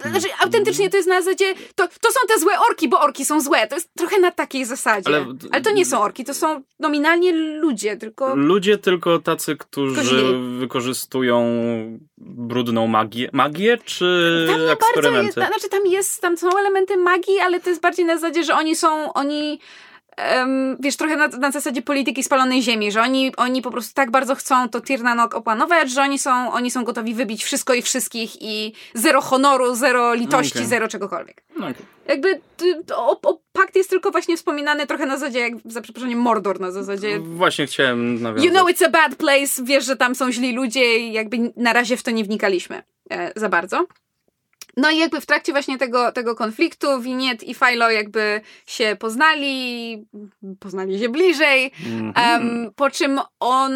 [0.09, 3.41] Znaczy, autentycznie to jest na zasadzie, to, to są te złe orki, bo orki są
[3.41, 3.67] złe.
[3.67, 5.07] To jest trochę na takiej zasadzie.
[5.07, 8.35] Ale, Ale- to nie są orki, to są nominalnie ludzie, tylko...
[8.35, 11.45] Ludzie tylko tacy, którzy wykorzystują
[12.17, 13.29] brudną magię.
[13.33, 15.25] Magię czy Tam nie bardzo eksperymenty?
[15.25, 18.53] jest, znaczy tam jest, tam są elementy magii, ale to jest bardziej na zasadzie, że
[18.55, 19.59] oni są, oni
[20.21, 24.12] em, wiesz, trochę na, na zasadzie polityki spalonej ziemi, że oni, oni po prostu tak
[24.12, 28.41] bardzo chcą to Tirnanok opanować, że oni są, oni są gotowi wybić wszystko i wszystkich
[28.41, 30.67] i zero honoru, zero litości, Okej.
[30.67, 31.43] zero czegokolwiek.
[31.57, 31.67] No,
[32.07, 32.41] Jakby
[32.95, 36.71] o, o pakt jest tylko właśnie wspominany trochę na zasadzie, jak za przeproszeniem Mordor na
[36.71, 37.19] zasadzie.
[37.19, 38.45] właśnie chciałem nawiązać.
[38.45, 41.73] You know it's a bad place, wiesz, że tam są źli ludzie i jakby na
[41.73, 43.86] razie w to nie wnikaliśmy e, za bardzo.
[44.77, 50.05] No i jakby w trakcie właśnie tego, tego konfliktu Winiet i Philo jakby się poznali,
[50.60, 52.13] poznali się bliżej, Mhm.
[52.41, 53.71] em, po czym on,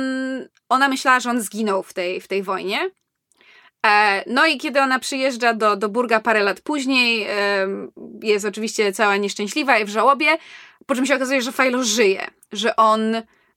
[0.70, 2.90] ona myślała, że on zginął w tej, w tej wojnie.
[3.86, 7.28] E, No i kiedy ona przyjeżdża do, do Burga parę lat później,
[8.24, 10.28] jest oczywiście cała nieszczęśliwa i w żałobie,
[10.86, 13.02] po czym się okazuje, że Philo żyje, że on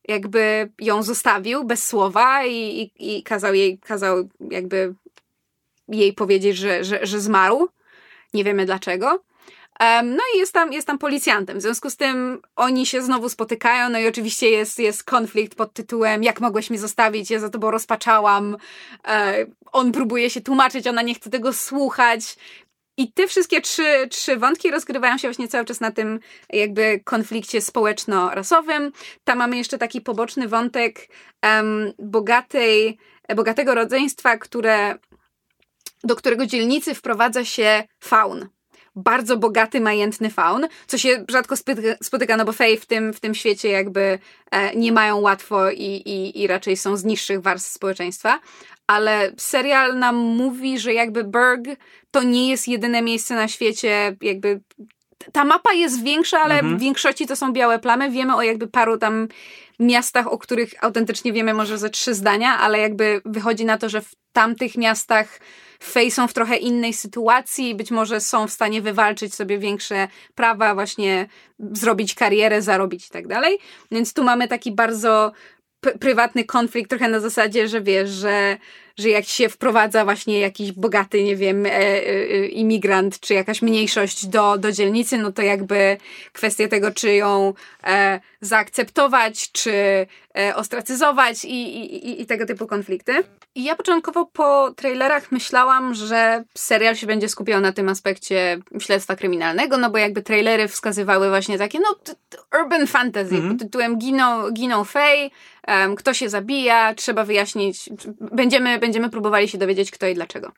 [0.09, 2.53] jakby ją zostawił bez słowa i,
[2.98, 4.94] i, i kazał jej, kazał jakby
[5.88, 7.68] jej powiedzieć, że, że, że zmarł.
[8.35, 9.24] Nie wiemy dlaczego.
[10.05, 11.59] No i jest tam, jest tam policjantem.
[11.59, 15.72] W związku z tym oni się znowu spotykają, no i oczywiście jest, jest konflikt pod
[15.72, 18.57] tytułem jak mogłeś mnie zostawić, ja za tobą rozpaczałam.
[19.09, 22.37] E, on próbuje się tłumaczyć, ona nie chce tego słuchać.
[22.96, 26.20] I te wszystkie trzy, trzy wątki rozgrywają się właśnie cały czas na tym
[26.53, 28.92] jakby konflikcie społeczno-rasowym.
[29.24, 31.09] Tam mamy jeszcze taki poboczny wątek
[31.42, 32.98] em, bogatej,
[33.37, 34.98] bogatego rodzeństwa, które,
[36.04, 38.48] do którego dzielnicy wprowadza się faun.
[38.96, 41.54] Bardzo bogaty, majętny faun, co się rzadko
[42.02, 44.18] spotyka, no bo fej w tym, w tym świecie jakby
[44.50, 48.40] e, nie mają łatwo i, i, i raczej są z niższych warstw społeczeństwa.
[48.87, 51.64] Ale serial nam mówi, że jakby Berg
[52.11, 54.61] to nie jest jedyne miejsce na świecie, jakby
[55.32, 56.76] ta mapa jest większa, ale Mhm.
[56.78, 58.11] w większości to są białe plamy.
[58.11, 59.28] Wiemy o jakby paru tam
[59.78, 64.00] miastach, o których autentycznie wiemy może ze trzy zdania, ale jakby wychodzi na to, że
[64.00, 65.40] w tamtych miastach
[65.83, 70.75] Fej są w trochę innej sytuacji, być może są w stanie wywalczyć sobie większe prawa,
[70.75, 71.27] właśnie
[71.73, 73.59] zrobić karierę, zarobić i tak dalej.
[73.91, 75.33] Więc tu mamy taki bardzo
[76.01, 78.57] prywatny konflikt, trochę na zasadzie, że wiesz, że,
[78.99, 84.27] że jak się wprowadza właśnie jakiś bogaty, nie wiem, e, e, imigrant, czy jakaś mniejszość
[84.27, 85.97] do, do dzielnicy, no to jakby
[86.33, 89.73] kwestia tego, czy ją e, zaakceptować, czy
[90.38, 93.12] e, ostracyzować i, i, i, i tego typu konflikty.
[93.62, 99.77] Ja początkowo po trailerach myślałam, że serial się będzie skupiał na tym aspekcie śledztwa kryminalnego,
[99.79, 101.97] no bo jakby trailery wskazywały właśnie takie, no,
[102.61, 103.49] urban fantasy Mhm.
[103.59, 105.31] pod tytułem giną, giną Faye,
[105.66, 107.90] em, kto się zabija, trzeba wyjaśnić,
[108.21, 110.53] będziemy, będziemy próbowali się dowiedzieć kto i dlaczego.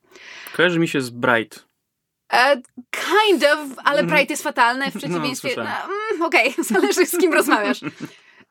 [0.57, 1.65] Kojarzy mi się z Bright.
[2.33, 2.57] E,
[2.91, 4.07] kind of, ale Mhm.
[4.07, 5.49] Bright jest fatalne w przeciwieństwie.
[5.49, 5.73] No, słyszałem.
[5.89, 7.81] No, mm, Okej, zależy z kim rozmawiasz.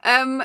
[0.04, 0.44] Em,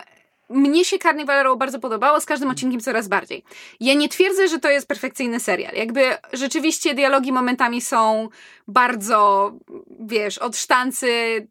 [0.55, 3.45] mnie się Carnival Row bardzo podobało, z każdym odcinkiem coraz bardziej.
[3.81, 5.75] Ja nie twierdzę, że to jest perfekcyjny serial.
[5.75, 8.29] Jakby rzeczywiście dialogi momentami są
[8.69, 9.53] bardzo,
[10.01, 11.09] wiesz, od sztancy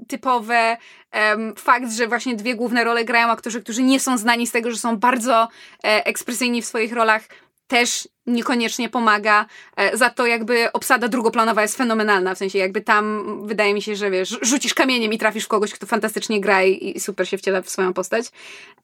[0.08, 0.78] typowe.
[1.12, 4.72] Em, fakt, że właśnie dwie główne role grają aktorzy, którzy nie są znani z tego,
[4.72, 5.48] że są bardzo
[5.84, 7.28] e, ekspresyjni w swoich rolach,
[7.68, 9.46] też niekoniecznie pomaga.
[9.76, 13.96] E, za to jakby obsada drugoplanowa jest fenomenalna, w sensie jakby tam wydaje mi się,
[13.96, 17.38] że wiesz, rzucisz kamieniem i trafisz w kogoś, kto fantastycznie gra i, i super się
[17.38, 18.26] wciela w swoją postać.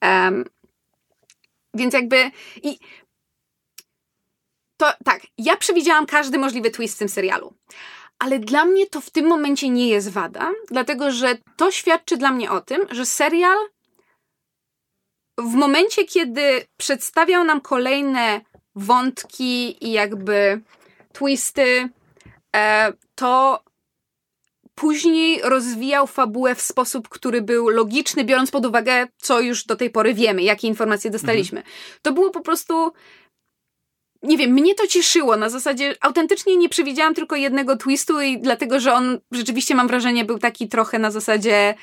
[0.00, 0.44] Em,
[1.74, 2.30] więc jakby
[2.62, 2.78] i
[4.76, 7.54] to tak, ja przewidziałam każdy możliwy twist w tym serialu.
[8.18, 12.32] Ale dla mnie to w tym momencie nie jest wada, dlatego że to świadczy dla
[12.32, 13.58] mnie o tym, że serial
[15.38, 18.40] w momencie, kiedy przedstawiał nam kolejne
[18.80, 20.60] wątki i jakby
[21.12, 21.88] twisty,
[22.56, 23.64] e, to
[24.74, 29.90] później rozwijał fabułę w sposób, który był logiczny, biorąc pod uwagę, co już do tej
[29.90, 31.62] pory wiemy, jakie informacje dostaliśmy.
[32.02, 32.92] To było po prostu.
[34.22, 35.36] Nie wiem, mnie to cieszyło.
[35.36, 40.24] Na zasadzie autentycznie nie przewidziałam tylko jednego twistu, i dlatego, że on rzeczywiście, mam wrażenie,
[40.24, 41.74] był taki trochę na zasadzie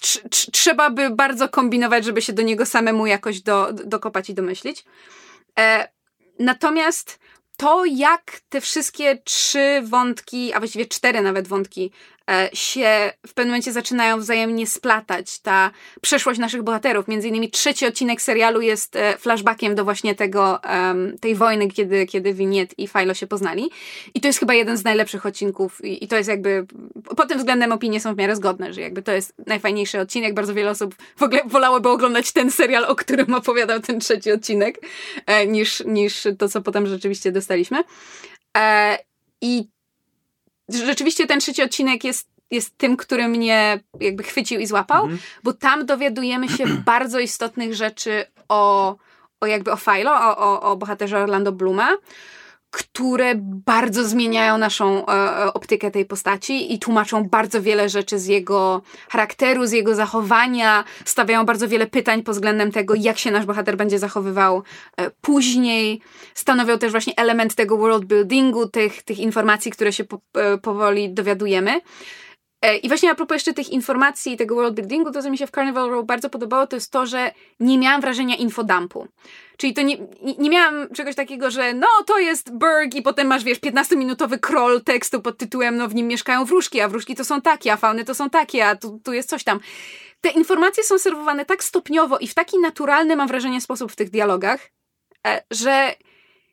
[0.00, 4.34] tr- tr- trzeba by bardzo kombinować, żeby się do niego samemu jakoś do, dokopać i
[4.34, 4.84] domyślić.
[5.58, 5.88] E,
[6.38, 7.18] natomiast
[7.56, 11.92] to, jak te wszystkie trzy wątki, a właściwie cztery nawet wątki,
[12.52, 17.08] się w pewnym momencie zaczynają wzajemnie splatać, ta przeszłość naszych bohaterów.
[17.08, 20.60] Między innymi trzeci odcinek serialu jest e, flashbackiem do właśnie tego,
[21.20, 23.70] tej wojny, kiedy, kiedy Winiet i Filo się poznali.
[24.14, 26.66] I to jest chyba jeden z najlepszych odcinków i, i to jest jakby,
[27.16, 30.34] pod tym względem opinie są w miarę zgodne, że jakby to jest najfajniejszy odcinek.
[30.34, 34.80] Bardzo wiele osób w ogóle wolałyby oglądać ten serial, o którym opowiadał ten trzeci odcinek,
[35.26, 37.84] e, niż, niż to, co potem rzeczywiście dostaliśmy.
[38.56, 38.98] E,
[39.40, 39.73] I
[40.68, 45.20] rzeczywiście ten trzeci odcinek jest, jest tym, który mnie jakby chwycił i złapał, Mhm.
[45.42, 48.96] bo tam dowiadujemy się bardzo istotnych rzeczy o,
[49.40, 51.88] o jakby o Philo, o, o, o bohaterze Orlando Bluma,
[52.74, 53.34] które
[53.66, 58.82] bardzo zmieniają naszą e, e, optykę tej postaci i tłumaczą bardzo wiele rzeczy z jego
[59.08, 63.76] charakteru, z jego zachowania, stawiają bardzo wiele pytań pod względem tego, jak się nasz bohater
[63.76, 64.62] będzie zachowywał
[64.96, 66.00] e, później.
[66.34, 70.18] Stanowią też właśnie element tego world buildingu, tych, tych informacji, które się po,
[70.62, 71.80] powoli dowiadujemy.
[72.82, 75.46] I właśnie a propos jeszcze tych informacji i tego world buildingu, to co mi się
[75.46, 79.08] w Carnival Row bardzo podobało, to jest to, że nie miałam wrażenia infodumpu.
[79.56, 79.96] Czyli to nie,
[80.38, 84.80] nie- miałam czegoś takiego, że no to jest Berg i potem masz, wiesz, 15-minutowy crawl
[84.80, 88.04] tekstu pod tytułem no w nim mieszkają wróżki, a wróżki to są takie, a fauny
[88.04, 89.60] to są takie, a tu, tu jest coś tam.
[90.20, 94.10] Te informacje są serwowane tak stopniowo i w taki naturalny, mam wrażenie, sposób w tych
[94.10, 94.70] dialogach,
[95.26, 95.94] e, że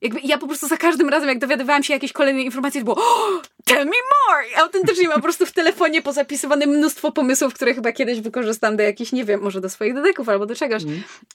[0.02, 2.98] jakby ja po prostu za każdym razem, jak dowiadywałam się jakiejś kolejnej informacji, to było
[2.98, 4.50] oh, tell me more!
[4.50, 8.84] I autentycznie mam po prostu w telefonie pozapisywane mnóstwo pomysłów, które chyba kiedyś wykorzystam do
[8.84, 10.84] jakichś, nie wiem, może do swoich dodeków albo do czegoś.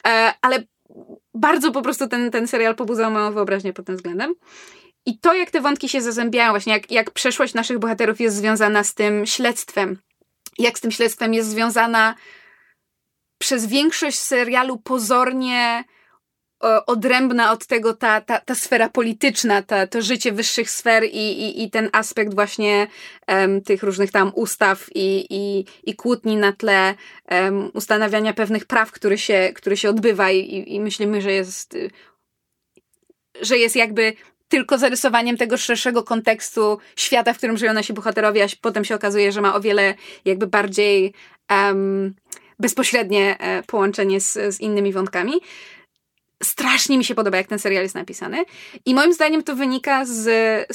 [0.06, 0.64] E, ale
[1.34, 4.34] bardzo po prostu ten, ten serial pobudzał moją wyobraźnię pod tym względem.
[5.06, 8.84] I to, jak te wątki się zazębiają, właśnie jak, jak przeszłość naszych bohaterów jest związana
[8.84, 9.98] z tym śledztwem,
[10.58, 12.14] jak z tym śledztwem jest związana
[13.38, 15.84] przez większość serialu pozornie
[16.60, 21.64] odrębna od tego ta, ta, ta sfera polityczna, ta, to życie wyższych sfer i, i,
[21.64, 22.86] i ten aspekt właśnie
[23.26, 26.94] em, tych różnych tam ustaw i, i, i kłótni na tle
[27.26, 31.76] em, ustanawiania pewnych praw, które się, które się odbywa i, i myślimy, że jest,
[33.40, 34.12] że jest jakby
[34.48, 39.32] tylko zarysowaniem tego szerszego kontekstu świata, w którym żyją nasi bohaterowie, a potem się okazuje,
[39.32, 41.12] że ma o wiele jakby bardziej
[41.48, 42.14] em,
[42.58, 45.32] bezpośrednie e, połączenie z, z innymi wątkami.
[46.46, 48.44] Strasznie mi się podoba, jak ten serial jest napisany.
[48.84, 50.22] I moim zdaniem to wynika z,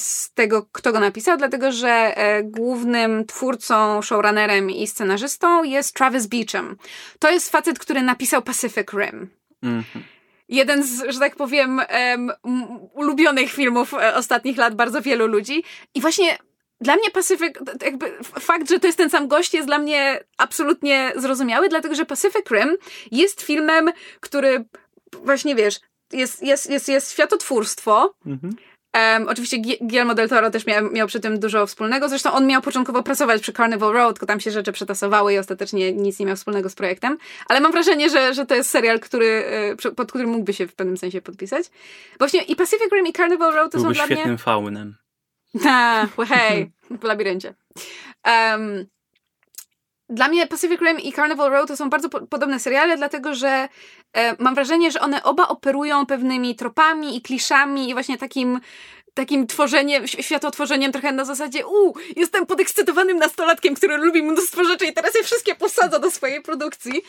[0.02, 6.28] z tego, kto go napisał, dlatego że e, głównym twórcą, showrunnerem i scenarzystą jest Travis
[6.28, 6.76] Beecham.
[7.20, 9.30] To jest facet, który napisał Pacific Rim
[9.64, 10.06] Mhm.
[10.50, 15.64] jeden z, że tak powiem, em, m- ulubionych filmów e, ostatnich lat bardzo wielu ludzi.
[15.96, 16.38] I właśnie
[16.82, 17.54] dla mnie Pacific,
[17.86, 22.06] jakby fakt, że to jest ten sam gość jest dla mnie absolutnie zrozumiały, dlatego że
[22.06, 22.78] Pacific Rim
[23.12, 24.66] jest filmem, który
[25.24, 25.80] właśnie wiesz,
[26.14, 28.56] jest, jest, jest, jest światotwórstwo, Mhm.
[28.96, 32.10] Um, oczywiście Gu- Guillermo del Toro też miał, miał przy tym dużo wspólnego.
[32.10, 35.94] Zresztą on miał początkowo pracować przy Carnival Road, tylko tam się rzeczy przetasowały i ostatecznie
[35.94, 37.18] nic nie miał wspólnego z projektem.
[37.48, 39.44] Ale mam wrażenie, że, że to jest serial, który,
[39.86, 41.66] e, pod którym mógłby się w pewnym sensie podpisać.
[42.18, 44.16] Właśnie i Pacific Rim i Carnival Road to Byłby są dla mnie...
[44.16, 44.96] świetnym faunem.
[46.30, 47.54] Hej, w labiryncie.
[48.26, 48.86] Um,
[50.12, 53.70] dla mnie Pacific Rim i Carnival Row to są bardzo po podobne seriale, dlatego że
[54.14, 58.60] e, mam wrażenie, że one oba operują pewnymi tropami i kliszami i właśnie takim
[59.14, 64.94] takim tworzeniem, światotworzeniem trochę na zasadzie u, jestem podekscytowanym nastolatkiem, który lubi mnóstwo rzeczy i
[64.94, 67.02] teraz je wszystkie posadza do swojej produkcji.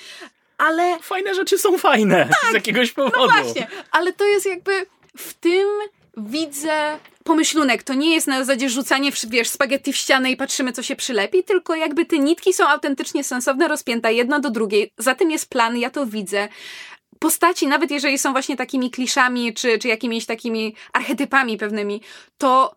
[0.59, 3.17] Ale Fajne rzeczy są fajne z jakiegoś powodu.
[3.17, 4.87] no właśnie, ale to jest jakby
[5.17, 5.69] w tym
[6.17, 7.83] widzę pomyślunek.
[7.83, 11.45] To nie jest na zasadzie rzucanie, wiesz, spaghetti w ścianę i patrzymy, co się przylepi,
[11.45, 14.93] tylko jakby te nitki są autentycznie sensowne, rozpięte jedna do drugiej.
[14.99, 16.49] Za tym jest plan, ja to widzę.
[17.19, 22.03] Postaci, nawet jeżeli są właśnie takimi kliszami, czy, czy jakimiś takimi archetypami pewnymi,
[22.39, 22.75] to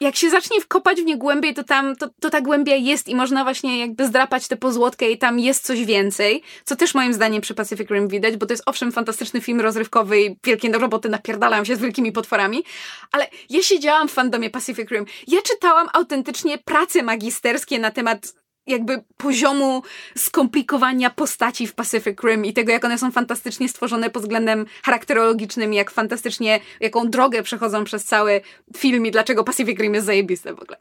[0.00, 3.14] jak się zacznie wkopać w nie głębiej, to tam, to, to ta głębia jest i
[3.14, 7.40] można właśnie jakby zdrapać tę pozłotkę i tam jest coś więcej, co też moim zdaniem
[7.40, 11.64] przy Pacific Rim widać, bo to jest owszem fantastyczny film rozrywkowy i wielkie roboty napierdalają
[11.64, 12.64] się z wielkimi potworami,
[13.12, 15.04] ale ja siedziałam w fandomie Pacific Rim.
[15.26, 19.82] Ja czytałam autentycznie prace magisterskie na temat jakby poziomu
[20.16, 25.72] skomplikowania postaci w Pacific Rim i tego, jak one są fantastycznie stworzone pod względem charakterologicznym,
[25.74, 28.40] jak fantastycznie, jaką drogę przechodzą przez cały
[28.76, 30.78] film i dlaczego Pacific Rim jest zajebiste w ogóle.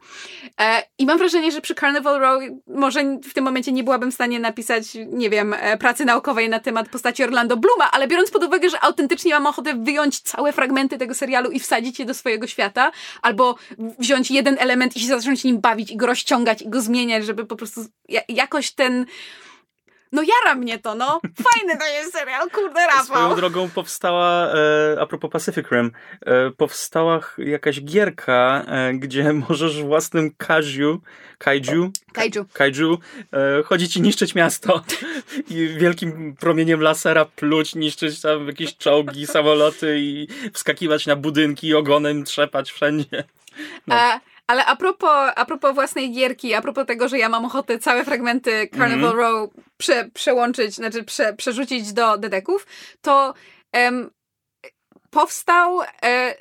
[0.59, 4.13] E, I mam wrażenie, że przy Carnival Row może w tym momencie nie byłabym w
[4.13, 8.43] stanie napisać, nie wiem, e, pracy naukowej na temat postaci Orlando Blooma, ale biorąc pod
[8.43, 12.47] uwagę, że autentycznie mam ochotę wyjąć całe fragmenty tego serialu i wsadzić je do swojego
[12.47, 12.91] świata,
[13.21, 13.55] albo
[13.99, 17.45] wziąć jeden element i się zacząć nim bawić i go rozciągać i go zmieniać, żeby
[17.45, 17.72] po prostu
[18.09, 19.05] ja- jakoś ten
[20.11, 21.21] no jara mnie to, no.
[21.53, 23.35] Fajny to jest serial, kurde, Swoją Rafał.
[23.35, 25.91] drogą powstała, e, a propos Pacific Rim,
[26.25, 31.01] e, powstała jakaś gierka, e, gdzie możesz własnym kaiju,
[31.37, 32.45] kaiju, Kaiju.
[32.53, 32.97] kaiju
[33.33, 34.83] e, chodzić i niszczyć miasto.
[35.49, 41.75] I wielkim promieniem lasera pluć, niszczyć tam jakieś czołgi, samoloty i wskakiwać na budynki i
[41.75, 43.23] ogonem trzepać wszędzie.
[43.87, 43.95] No.
[43.95, 47.79] E, ale a propos, a propos własnej gierki, a propos tego, że ja mam ochotę
[47.79, 49.17] całe fragmenty Carnival Mhm.
[49.19, 52.67] Row prze, przełączyć, znaczy prze, przerzucić do dedeków,
[53.01, 53.33] to
[53.71, 54.09] em,
[55.09, 56.35] powstał e,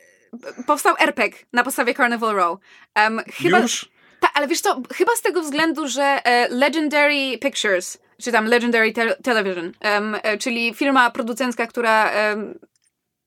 [0.66, 2.58] powstał RPG na podstawie Carnival Row.
[2.94, 3.88] Em, chyba, Już?
[4.20, 8.92] Ta, ale wiesz co, chyba z tego względu, że e, Legendary Pictures, czy tam Legendary
[8.92, 12.10] Te- Television, em, e, czyli firma producencka, która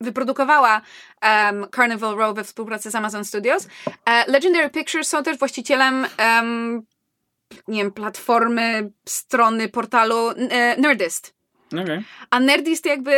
[0.01, 0.81] wyprodukowała
[1.21, 3.67] em, Carnival Row we współpracy z Amazon Studios.
[4.05, 6.81] E, Legendary Pictures są też właścicielem em,
[7.67, 11.34] nie wiem, platformy, strony, portalu e, Nerdist.
[11.81, 12.01] Okej.
[12.29, 13.13] A Nerdist jakby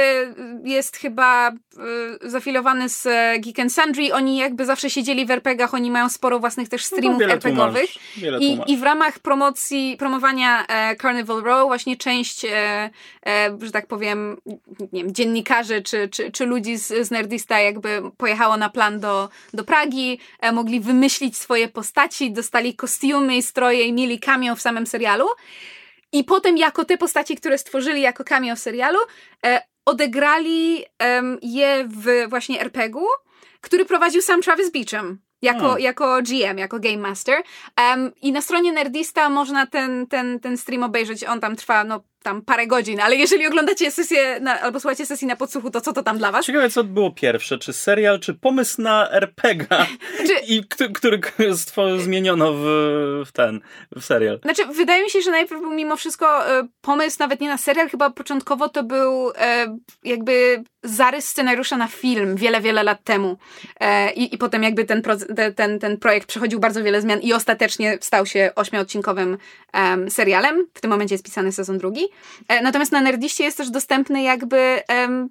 [0.63, 4.13] jest chyba y, zafilowany z e, Geek and Sundry.
[4.13, 7.89] Oni jakby zawsze siedzieli w RPGach, oni mają sporo własnych też streamów No RPGowych.
[8.39, 8.60] I.
[8.67, 12.50] I w ramach promocji, promowania e, Carnival Row właśnie część, e,
[13.26, 14.38] e, że tak powiem,
[14.93, 19.30] nie wiem, dziennikarzy czy, czy, czy ludzi z, z Nerdista jakby pojechało na plan do,
[19.54, 24.62] do Pragi, e, mogli wymyślić swoje postaci, dostali kostiumy i stroje i mieli cameo w
[24.62, 25.26] samym serialu.
[26.12, 29.00] I potem jako te postaci, które stworzyli jako cameo w serialu,
[29.46, 33.08] e, odegrali em, je w właśnie RPG-u,
[33.62, 35.17] który prowadził sam Travis Beacham.
[35.41, 35.80] Jako, A.
[35.80, 37.43] jako GM, jako Game Master.
[37.76, 41.24] Em, I na stronie Nerdista można ten, ten, ten stream obejrzeć.
[41.24, 45.28] On tam trwa, no, tam parę godzin, ale jeżeli oglądacie sesję na, albo słuchacie sesji
[45.28, 46.46] na podsłuchu, to co to tam dla was?
[46.46, 49.68] Ciekawe, co było pierwsze, czy serial, czy pomysł na RPG,
[50.48, 50.63] i
[50.94, 51.54] który, który
[51.98, 52.63] zmieniono w,
[53.26, 53.62] w ten,
[53.96, 54.40] w serial.
[54.42, 57.90] Znaczy, wydaje mi się, że najpierw był mimo wszystko e, pomysł nawet nie na serial,
[57.90, 63.38] chyba początkowo to był e, jakby zarys scenariusza na film wiele, wiele lat temu.
[63.80, 65.16] E, i, I potem jakby ten, pro,
[65.56, 69.38] ten, ten projekt przechodził bardzo wiele zmian i ostatecznie stał się ośmiodcinkowym
[69.74, 70.68] em, serialem.
[70.74, 72.08] W tym momencie jest pisany sezon drugi.
[72.47, 74.82] E, natomiast na Nerdiście jest też dostępny jakby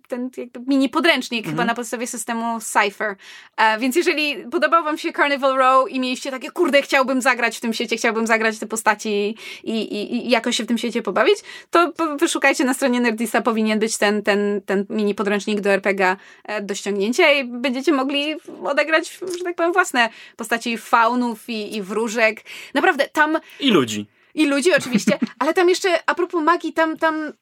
[0.08, 3.16] ten jakby mini podręcznik chyba na podstawie systemu Cypher.
[3.56, 7.60] E, więc jeżeli podobał wam się Carnival Row i mieliście takie, kurde, chciałbym zagrać w
[7.60, 11.38] tym świecie, chciałbym zagrać te postaci i, i, i jakoś się w tym świecie pobawić,
[11.70, 16.62] to wyszukajcie na stronie Nerdista, powinien być ten, ten, ten mini podręcznik do RPG e,
[16.62, 22.40] do ściągnięcia i będziecie mogli odegrać, że tak powiem, własne postaci faunów i, i wróżek.
[22.74, 24.06] Naprawdę, tam I ludzi.
[24.36, 27.32] I ludzi oczywiście, ale tam jeszcze a propos magii, tam, tam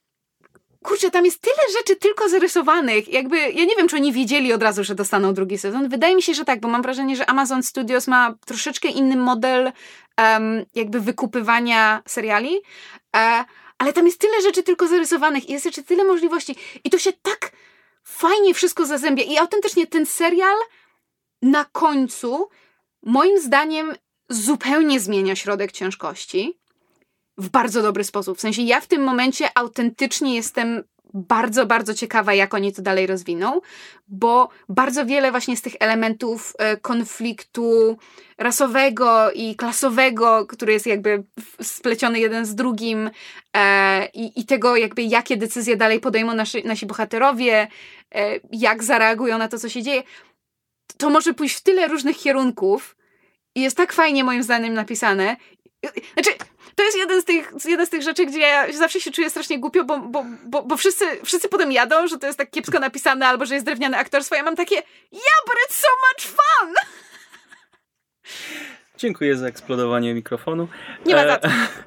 [0.83, 3.09] kurczę, tam jest tyle rzeczy tylko zarysowanych.
[3.09, 5.89] Jakby, ja nie wiem, czy oni wiedzieli od razu, że dostaną drugi sezon.
[5.89, 9.73] Wydaje mi się, że tak, bo mam wrażenie, że Amazon Studios ma troszeczkę inny model
[10.17, 12.57] em, jakby wykupywania seriali,
[13.17, 13.45] e,
[13.79, 17.13] ale tam jest tyle rzeczy tylko zarysowanych i jest jeszcze tyle możliwości i to się
[17.13, 17.53] tak
[18.05, 20.57] fajnie wszystko zazębia i autentycznie ten serial
[21.43, 22.49] na końcu,
[23.03, 23.95] moim zdaniem,
[24.29, 26.59] zupełnie zmienia środek ciężkości
[27.39, 28.39] w bardzo dobry sposób.
[28.39, 30.83] W sensie ja w tym momencie autentycznie jestem
[31.15, 33.61] bardzo, bardzo ciekawa, jak oni to dalej rozwiną,
[34.09, 37.99] bo bardzo wiele właśnie z tych elementów e, konfliktu
[38.39, 41.25] rasowego i klasowego, który jest jakby
[41.63, 43.11] spleciony jeden z drugim
[43.57, 47.69] e, i, i tego jakby jakie decyzje dalej podejmą nasi, nasi bohaterowie,
[48.15, 50.03] e, jak zareagują na to, co się dzieje,
[50.97, 52.97] to może pójść w tyle różnych kierunków
[53.55, 55.37] i jest tak fajnie moim zdaniem napisane.
[56.15, 56.31] Znaczy,
[56.77, 59.59] to jest jeden z tych, jeden z tych rzeczy, gdzie ja zawsze się czuję strasznie
[59.59, 63.27] głupio, bo, bo, bo, bo wszyscy, wszyscy potem jadą, że to jest tak kiepsko napisane,
[63.27, 64.35] albo że jest drewniane aktorstwo.
[64.35, 64.75] Ja mam takie,
[65.13, 66.75] yeah, but it's so much fun!
[68.99, 70.69] Dziękuję za eksplodowanie mikrofonu.
[71.07, 71.41] Nie ma e,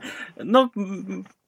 [0.46, 0.70] No,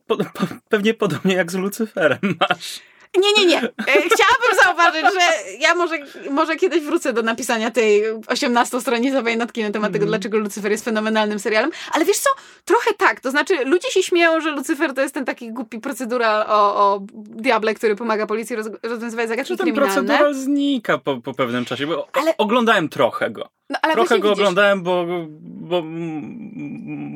[0.07, 2.19] po, po, pewnie podobnie jak z Lucyferem
[2.49, 2.79] masz.
[3.18, 3.57] Nie, nie, nie.
[3.57, 5.97] E, chciałabym zauważyć, że ja może,
[6.30, 10.10] może kiedyś wrócę do napisania tej 18-stronicowej notki na temat tego, mm.
[10.10, 11.72] dlaczego Lucyfer jest fenomenalnym serialem.
[11.91, 12.30] Ale wiesz co?
[12.66, 13.20] Trochę tak.
[13.20, 16.99] To znaczy, ludzie się śmieją, że Lucyfer to jest ten taki głupi procedural o, o
[17.14, 22.07] diable, który pomaga policji roz, rozwiązywać zagadki ten procedural znika po, po pewnym czasie, bo
[22.14, 22.38] ale...
[22.38, 23.49] oglądałem trochę go.
[23.70, 24.39] No, Trochę go widzisz.
[24.39, 25.05] oglądałem, bo,
[25.41, 25.82] bo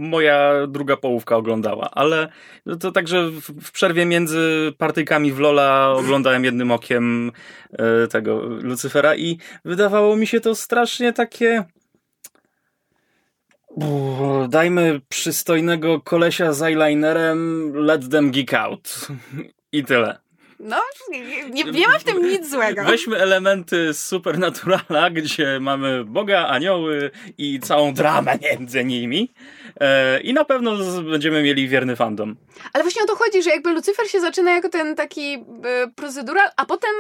[0.10, 2.28] moja druga połówka oglądała, ale
[2.80, 7.32] to także w, przerwie między partyjkami w Lola oglądałem jednym okiem
[7.72, 11.64] e, tego Lucyfera i wydawało mi się to strasznie takie
[14.50, 19.08] dajmy przystojnego kolesia z eyelinerem, let them geek out.
[19.72, 20.23] I tyle.
[20.64, 20.82] No,
[21.50, 22.84] nie, nie ma w tym nic złego.
[22.84, 29.34] Weźmy elementy Supernaturala, gdzie mamy Boga, anioły i całą dramę między nimi.
[29.80, 30.72] E, I na pewno
[31.12, 32.36] będziemy mieli wierny fandom.
[32.74, 35.38] Ale właśnie o to chodzi, że jakby Lucyfer się zaczyna jako ten taki e,
[35.96, 36.92] procedural, a potem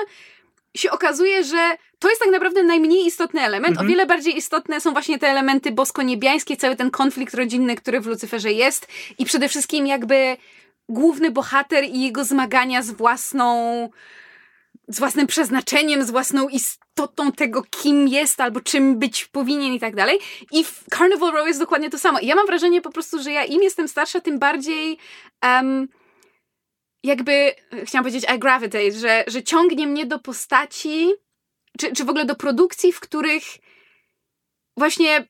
[0.77, 3.71] się okazuje, że to jest tak naprawdę najmniej istotny element.
[3.71, 3.87] Mhm.
[3.87, 8.07] O wiele bardziej istotne są właśnie te elementy bosko-niebiańskie, cały ten konflikt rodzinny, który w
[8.07, 8.87] Lucyferze jest
[9.17, 10.37] i przede wszystkim jakby
[10.89, 13.89] główny bohater i jego zmagania z własną
[14.87, 19.95] z własnym przeznaczeniem, z własną istotą tego, kim jest albo czym być powinien i tak
[19.95, 20.19] dalej.
[20.51, 22.19] I w Carnival Row jest dokładnie to samo.
[22.19, 24.97] I ja mam wrażenie po prostu, że ja im jestem starsza, tym bardziej
[25.43, 25.87] um,
[27.03, 27.51] jakby,
[27.85, 31.11] chciałam powiedzieć I gravitate, że, że ciągnie mnie do postaci,
[31.79, 33.43] czy, czy w ogóle do produkcji, w których
[34.77, 35.27] właśnie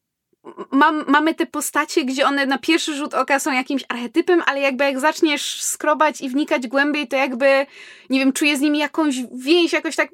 [0.71, 4.83] mam, mamy te postacie, gdzie one na pierwszy rzut oka są jakimś archetypem, ale jakby
[4.83, 7.65] jak zaczniesz skrobać i wnikać głębiej, to jakby,
[8.09, 10.09] nie wiem, czuję z nimi jakąś więź, jakoś tak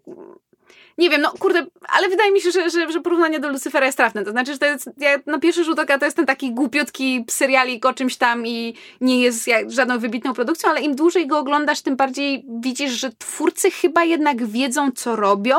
[0.99, 3.97] nie wiem, no kurde, ale wydaje mi się, że, że, że porównanie do Lucyfera jest
[3.97, 4.25] trafne.
[4.25, 7.25] To znaczy, że to jest, ja, na pierwszy rzut oka to jest ten taki głupiutki
[7.29, 11.37] serialik o czymś tam i nie jest jak, żadną wybitną produkcją, ale im dłużej go
[11.39, 15.55] oglądasz, tym bardziej widzisz, że twórcy chyba jednak wiedzą, co robią.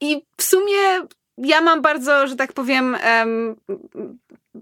[0.00, 0.76] I w sumie
[1.44, 3.56] ja mam bardzo, że tak powiem, um,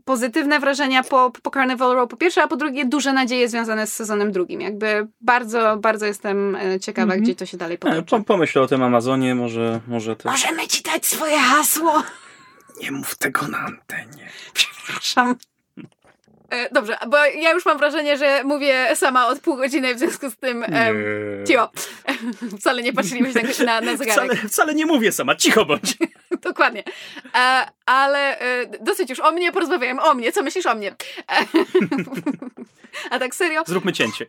[0.05, 3.93] pozytywne wrażenia po, po Carnival Row po pierwsze, a po drugie duże nadzieje związane z
[3.93, 4.61] sezonem drugim.
[4.61, 7.23] Jakby bardzo, bardzo jestem e, ciekawa, mm -hmm.
[7.23, 8.25] gdzie to się dalej e, potoczy.
[8.25, 10.33] Pomyśl o tym Amazonie, może, może też...
[10.33, 12.03] Możemy ci dać swoje hasło!
[12.83, 14.29] Nie mów tego na antenie.
[14.53, 15.37] Przepraszam.
[16.49, 20.31] E, dobrze, bo ja już mam wrażenie, że mówię sama od pół godziny, w związku
[20.31, 20.95] z tym e,
[21.47, 21.71] cicho.
[22.61, 24.33] Wcale nie patrzyliśmy na, na zegarek.
[24.33, 25.97] Wcale, wcale nie mówię sama, cicho bądź.
[26.43, 26.85] Dokładnie.
[27.35, 30.95] E, ale e, dosyć już o mnie porozmawiałem, o mnie, co myślisz o mnie?
[33.11, 33.63] A tak serio?
[33.67, 34.27] Zróbmy cięcie.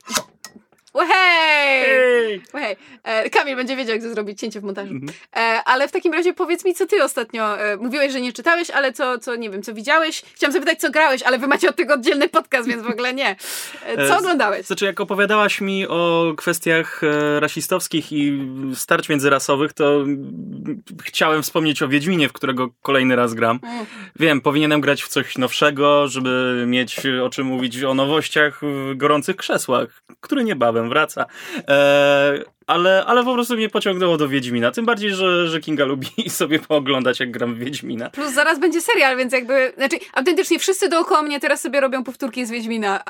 [0.94, 2.42] Hej!
[2.52, 2.76] Hey!
[3.04, 4.92] E, Kamil będzie wiedział, jak to zrobić cięcie w montażu.
[4.92, 5.12] Mm -hmm.
[5.36, 8.70] e, ale w takim razie powiedz mi, co ty ostatnio e, mówiłeś, że nie czytałeś,
[8.70, 10.24] ale co, co, nie wiem, co widziałeś.
[10.36, 13.36] Chciałam zapytać, co grałeś, ale wy macie od tego oddzielny podcast, więc w ogóle nie.
[13.86, 14.66] E, co e, oglądałeś?
[14.66, 17.02] Znaczy, jak opowiadałaś mi o kwestiach
[17.40, 18.40] rasistowskich i
[18.76, 20.06] starć międzyrasowych, to
[21.04, 23.60] chciałem wspomnieć o Wiedźminie, w którego kolejny raz gram.
[23.64, 23.86] Mm.
[24.16, 29.36] Wiem, powinienem grać w coś nowszego, żeby mieć o czym mówić o nowościach w gorących
[29.36, 31.26] krzesłach, który niebawem wraca.
[31.68, 34.72] E, ale, ale po prostu mnie pociągnęło do Wiedźmina.
[34.72, 38.10] Tym bardziej, że, że Kinga lubi sobie pooglądać, jak gram w Wiedźmina.
[38.10, 39.74] Plus zaraz będzie serial, więc jakby.
[39.78, 43.04] Znaczy, autentycznie wszyscy dookoła mnie teraz sobie robią powtórki z Wiedźmina.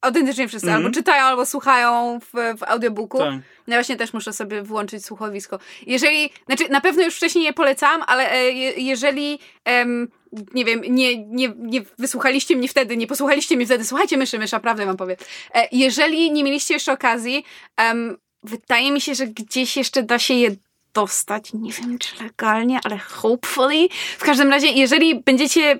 [0.00, 0.66] Autentycznie wszyscy.
[0.66, 0.84] Mm -hmm.
[0.84, 3.18] Albo czytają, albo słuchają w, w audiobooku.
[3.18, 3.34] Tak.
[3.66, 5.58] Ja właśnie też muszę sobie włączyć słuchowisko.
[5.86, 10.08] Jeżeli, znaczy na pewno już wcześniej je polecam, ale e, jeżeli em,
[10.54, 14.60] nie wiem, nie, nie, nie wysłuchaliście mnie wtedy, nie posłuchaliście mnie wtedy, słuchajcie myszy, mysza,
[14.60, 15.16] prawdę wam powiem.
[15.54, 17.44] E, jeżeli nie mieliście jeszcze okazji,
[17.76, 20.56] em, wydaje mi się, że gdzieś jeszcze da się je
[20.94, 21.52] dostać.
[21.52, 23.88] Nie wiem, czy legalnie, ale hopefully.
[24.18, 25.78] W każdym razie, jeżeli będziecie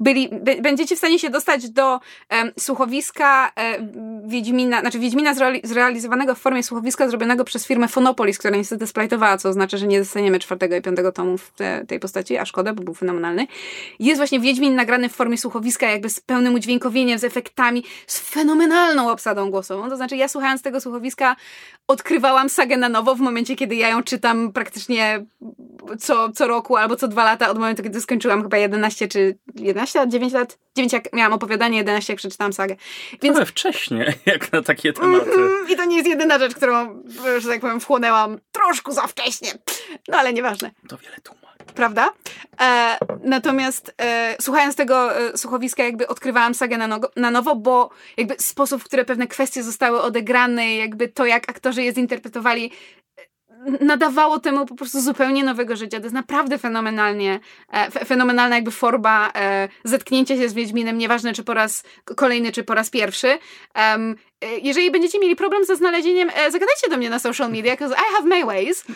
[0.00, 0.28] byli,
[0.62, 2.00] będziecie w stanie się dostać do
[2.58, 3.78] słuchowiska e,
[4.26, 9.36] Wiedźmina, znaczy Wiedźmina zreali- zrealizowanego w formie słuchowiska zrobionego przez firmę Fonopolis, która niestety splajtowała,
[9.36, 12.74] co oznacza, że nie dostaniemy czwartego i piątego tomu w te, tej postaci, a szkoda,
[12.74, 13.46] bo był fenomenalny.
[13.98, 19.10] Jest właśnie Wiedźmin nagrany w formie słuchowiska, jakby z pełnym udźwiękowieniem, z efektami, z fenomenalną
[19.10, 19.90] obsadą głosową.
[19.90, 21.36] To znaczy, ja słuchając tego słuchowiska
[21.88, 25.24] odkrywałam sagę na nowo w momencie, kiedy ja ją czytam praktycznie
[25.98, 29.89] co, co roku albo co dwa lata od momentu, kiedy skończyłam chyba 11 czy 11
[29.94, 32.76] lat, 9 lat, 9 jak miałam opowiadanie, 11 jak przeczytałam sagę.
[33.22, 35.30] Więc Trochę wcześnie, jak na takie tematy.
[35.34, 37.02] Mm, I to nie jest jedyna rzecz, którą,
[37.38, 39.52] że tak powiem, wchłonęłam troszkę za wcześnie.
[40.08, 41.64] No ale nieważne, To wiele tłumaczy.
[41.74, 42.10] prawda?
[42.60, 48.34] E, natomiast e, słuchając tego e, słuchowiska, jakby odkrywałam sagę na, na nowo, bo jakby
[48.38, 52.72] sposób, w który pewne kwestie zostały odegrane, jakby to, jak aktorzy je zinterpretowali,
[53.80, 55.98] nadawało temu po prostu zupełnie nowego życia.
[55.98, 57.40] To jest naprawdę fenomenalnie,
[57.72, 61.82] e, fe- fenomenalna jakby forma e, zetknięcia się z Wiedźminem, nieważne czy po raz
[62.16, 63.38] kolejny, czy po raz pierwszy.
[64.44, 67.94] E, jeżeli będziecie mieli problem ze znalezieniem, e, zagadajcie do mnie na social media, because
[67.94, 68.84] I have my ways.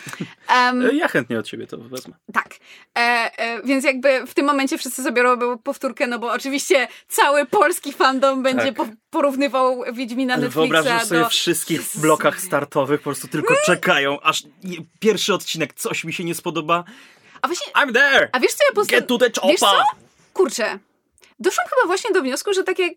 [0.49, 2.13] E, Ja chętnie od ciebie to wezmę.
[2.33, 2.47] tak.
[2.97, 2.99] E,
[3.37, 7.93] e, więc jakby w tym momencie wszyscy sobie robią powtórkę, no bo oczywiście cały polski
[7.93, 8.75] fandom będzie Tak.
[8.75, 11.29] po, porównywał Wiedźmina Netflixa wyobrażasz sobie do...
[11.29, 14.43] wszystkich w blokach startowych, po prostu tylko czekają, aż
[14.99, 16.83] pierwszy odcinek, coś mi się nie spodoba.
[17.41, 18.29] A właśnie, I'm there!
[18.31, 19.31] a wiesz co ja Get postanowiłam?
[19.31, 19.83] to the Wiesz co?
[20.33, 20.79] Kurczę,
[21.39, 22.93] doszłam chyba właśnie do wniosku, że tak jak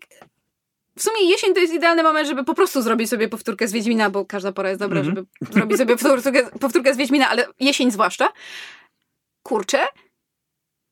[0.99, 4.09] w sumie jesień to jest idealny moment, żeby po prostu zrobić sobie powtórkę z Wiedźmina,
[4.09, 5.15] bo każda pora jest dobra, Mhm.
[5.41, 8.29] żeby zrobić sobie powtórkę, powtórkę z Wiedźmina, ale jesień zwłaszcza.
[9.43, 9.77] Kurczę,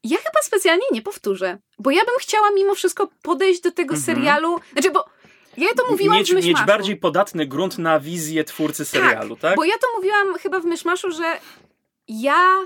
[0.03, 4.01] ja chyba specjalnie nie powtórzę, bo ja bym chciała mimo wszystko podejść do tego Mhm.
[4.16, 5.05] serialu, znaczy bo
[5.58, 6.66] ja to mówiłam Mieć, w mieć Myszmaszu.
[6.68, 9.55] bardziej podatny grunt na wizję twórcy serialu, tak?
[9.55, 11.39] Bo ja to mówiłam chyba w Myszmaszu, że
[12.08, 12.66] ja,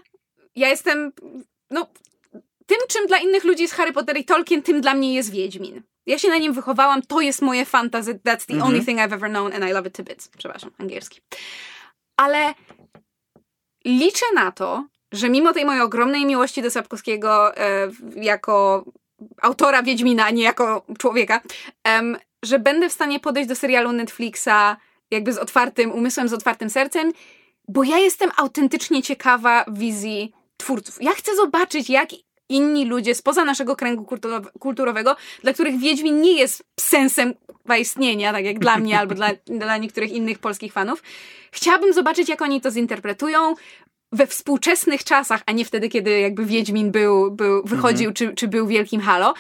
[0.56, 1.12] ja jestem,
[1.70, 1.88] no,
[2.66, 5.82] tym czym dla innych ludzi jest Harry Potter i Tolkien, tym dla mnie jest Wiedźmin.
[6.06, 8.62] Ja się na nim wychowałam, to jest moje fantasy, that's the Mhm.
[8.64, 10.28] only thing I've ever known and I love it to bits.
[10.38, 11.22] Przepraszam, angielski.
[12.18, 12.54] Ale
[13.86, 18.86] liczę na to, że mimo tej mojej ogromnej miłości do Sapkowskiego e, jako
[19.41, 21.41] autora Wiedźmina, a nie jako człowieka,
[21.84, 24.78] em, że będę w stanie podejść do serialu Netflixa
[25.12, 27.12] jakby z otwartym umysłem, z otwartym sercem,
[27.68, 30.97] bo ja jestem autentycznie ciekawa wizji twórców.
[31.02, 32.10] Ja chcę zobaczyć, jak
[32.52, 37.34] inni ludzie spoza naszego kręgu kulturow- kulturowego, dla których Wiedźmin nie jest sensem
[37.80, 39.30] istnienia, tak jak dla mnie albo dla,
[39.64, 41.04] dla niektórych innych polskich fanów.
[41.52, 43.56] Chciałabym zobaczyć, jak oni to zinterpretują
[44.12, 48.68] we współczesnych czasach, a nie wtedy, kiedy jakby Wiedźmin był, był wychodził, czy, czy był
[48.68, 49.34] wielkim halo.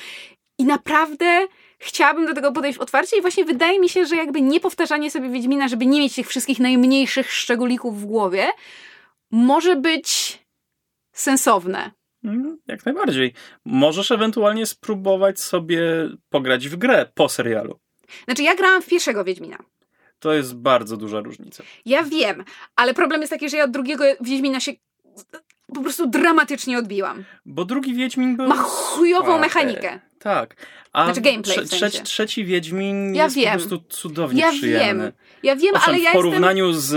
[0.59, 1.47] I naprawdę
[1.79, 5.29] chciałabym do tego podejść otwarcie i właśnie wydaje mi się, że jakby nie powtarzanie sobie
[5.29, 8.47] Wiedźmina, żeby nie mieć tych wszystkich najmniejszych szczególików w głowie,
[9.31, 10.39] może być
[11.13, 11.91] sensowne.
[12.23, 13.33] Mm, Jak najbardziej.
[13.65, 15.81] Możesz ewentualnie spróbować sobie
[16.29, 17.79] pograć w grę po serialu.
[18.25, 19.57] Znaczy, ja grałam w pierwszego Wiedźmina.
[20.19, 21.63] To jest bardzo duża różnica.
[21.85, 22.43] Ja wiem,
[22.75, 24.71] ale problem jest taki, że ja od drugiego Wiedźmina się
[25.75, 27.23] po prostu dramatycznie odbiłam.
[27.45, 28.47] Bo drugi Wiedźmin był...
[28.47, 29.41] Ma chujową słaby.
[29.41, 29.99] mechanikę.
[30.19, 30.55] Tak.
[30.93, 31.89] A Znaczy gameplay trze- w sensie.
[31.89, 33.45] trzeci, trzeci Wiedźmin Ja jest wiem.
[33.45, 35.03] po prostu cudownie Ja przyjemny.
[35.03, 35.11] wiem.
[35.43, 36.93] Ja wiem, Owszem, ale ja w porównaniu z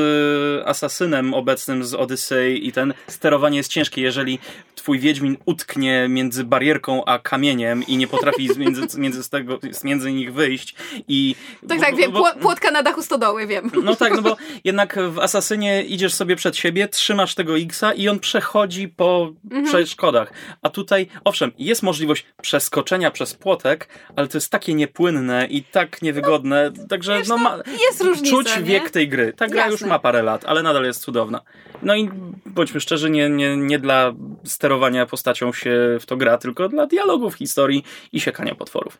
[0.61, 4.39] y, Asasynem obecnym z Odyssey i ten sterowanie jest ciężkie, jeżeli
[4.75, 10.13] twój Wiedźmin utknie między barierką a kamieniem i nie potrafi między, między, z tego, między
[10.13, 10.75] nich wyjść
[11.09, 11.35] i...
[11.63, 11.69] jestem...
[11.69, 12.13] Tak, bo- tak, wiem.
[12.13, 13.71] bo- Pło- Płotka na dachu stodoły, wiem.
[13.83, 18.09] No tak, no bo jednak w Asasynie idziesz sobie przed siebie, trzymasz tego Xa i
[18.09, 19.65] on przechodzi po Mhm.
[19.65, 20.33] przeszkodach.
[20.63, 23.84] A tutaj, owszem, jest możliwość przeskoczenia przez płotek,
[24.17, 27.57] ale to jest takie niepłynne i tak niewygodne, także wiesz, no, no, ma,
[27.89, 28.63] jest różnica, czuć nie?
[28.63, 29.33] wiek tej gry.
[29.33, 29.87] Ta gra już Jasne.
[29.87, 31.41] ma parę lat, ale nadal jest cudowna.
[31.83, 32.11] No i
[32.47, 34.13] bądźmy szczerzy, nie, nie, nie dla
[34.45, 38.99] sterowania postacią się w to gra, tylko dla dialogów, historii i siekania potworów.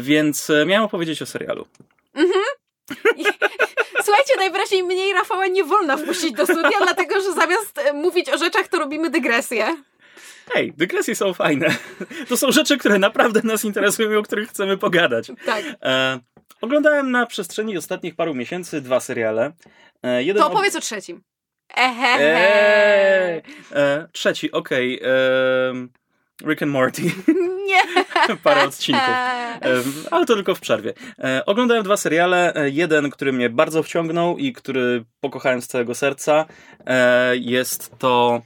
[0.00, 1.66] Więc e, miałem opowiedzieć o serialu.
[4.04, 8.38] Słuchajcie, najwyraźniej mniej Rafała nie wolno wpuścić do studia, dlatego że zamiast e, mówić o
[8.38, 9.76] rzeczach, to robimy dygresję.
[10.54, 11.66] Hej, dygresje są fajne.
[12.28, 15.32] To są rzeczy, które naprawdę nas interesują i o których chcemy pogadać.
[15.46, 15.64] Tak.
[15.82, 16.20] E,
[16.60, 19.52] oglądałem na przestrzeni ostatnich paru miesięcy dwa seriale.
[20.02, 21.22] E, jeden To opowiedz o trzecim.
[21.76, 22.18] Ehehe.
[22.20, 23.42] Eee,
[23.72, 25.00] e, trzeci, okej.
[25.70, 25.88] em,
[26.46, 27.02] Rick and Morty.
[27.66, 27.82] Nie.
[28.42, 29.08] Parę odcinków.
[29.60, 30.94] Em, ale to tylko w przerwie.
[31.18, 32.54] E, oglądałem dwa seriale.
[32.54, 36.46] E, jeden, który mnie bardzo wciągnął i który pokochałem z całego serca.
[36.86, 38.42] E, jest to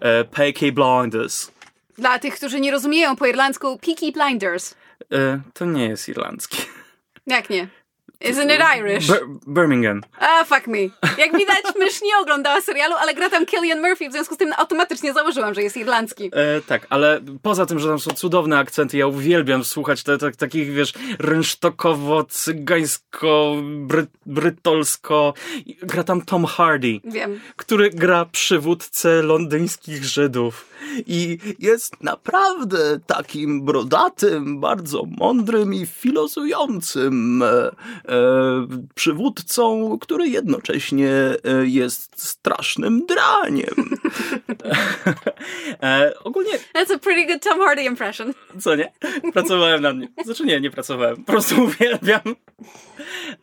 [0.00, 1.50] e, Peaky Blinders.
[1.98, 4.74] Dla tych, którzy nie rozumieją po irlandzku, Peaky Blinders.
[5.12, 6.62] E, to nie jest irlandzki.
[7.26, 7.68] Jak nie?
[8.24, 9.06] Isn't it Irish?
[9.08, 10.00] Bir- Birmingham.
[10.18, 10.78] A, fuck me.
[11.18, 14.52] Jak widać, mysz nie oglądała serialu, ale gra tam Killian Murphy, w związku z tym
[14.56, 16.30] automatycznie założyłam, że jest irlandzki.
[16.32, 20.32] E, tak, ale poza tym, że tam są cudowne akcenty, ja uwielbiam słuchać te, te,
[20.32, 25.34] takich, wiesz, rynsztokowo, cygańsko, bry, brytolsko.
[25.82, 27.40] Gra tam Tom Hardy, Wiem.
[27.56, 30.66] który gra przywódcę londyńskich Żydów.
[31.06, 37.72] I jest naprawdę takim brodatym, bardzo mądrym i filozującym e, e,
[38.94, 43.74] przywódcą, który jednocześnie e, jest strasznym draniem.
[45.82, 48.34] e, ogólnie That's a pretty good Tom Hardy impression.
[48.60, 48.92] co nie?
[49.32, 50.08] Pracowałem na mnie.
[50.24, 51.16] Znaczy nie, nie pracowałem.
[51.16, 52.20] Po prostu uwielbiam.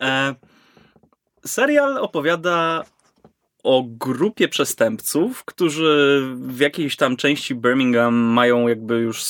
[0.02, 0.36] E,
[1.46, 2.84] serial opowiada
[3.64, 9.24] o grupie przestępców, którzy w jakiejś tam części Birmingham mają jakby już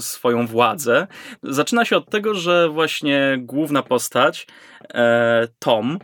[0.00, 1.06] swoją władzę.
[1.42, 4.46] Zaczyna się od tego, że właśnie główna postać,
[4.94, 5.98] e, Tom,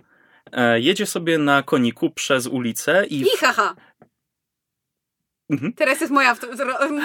[0.53, 3.20] e, jedzie sobie na koniku przez ulicę i...
[3.20, 3.75] I haha.
[5.51, 5.72] Mhm.
[5.72, 6.37] Teraz jest moja,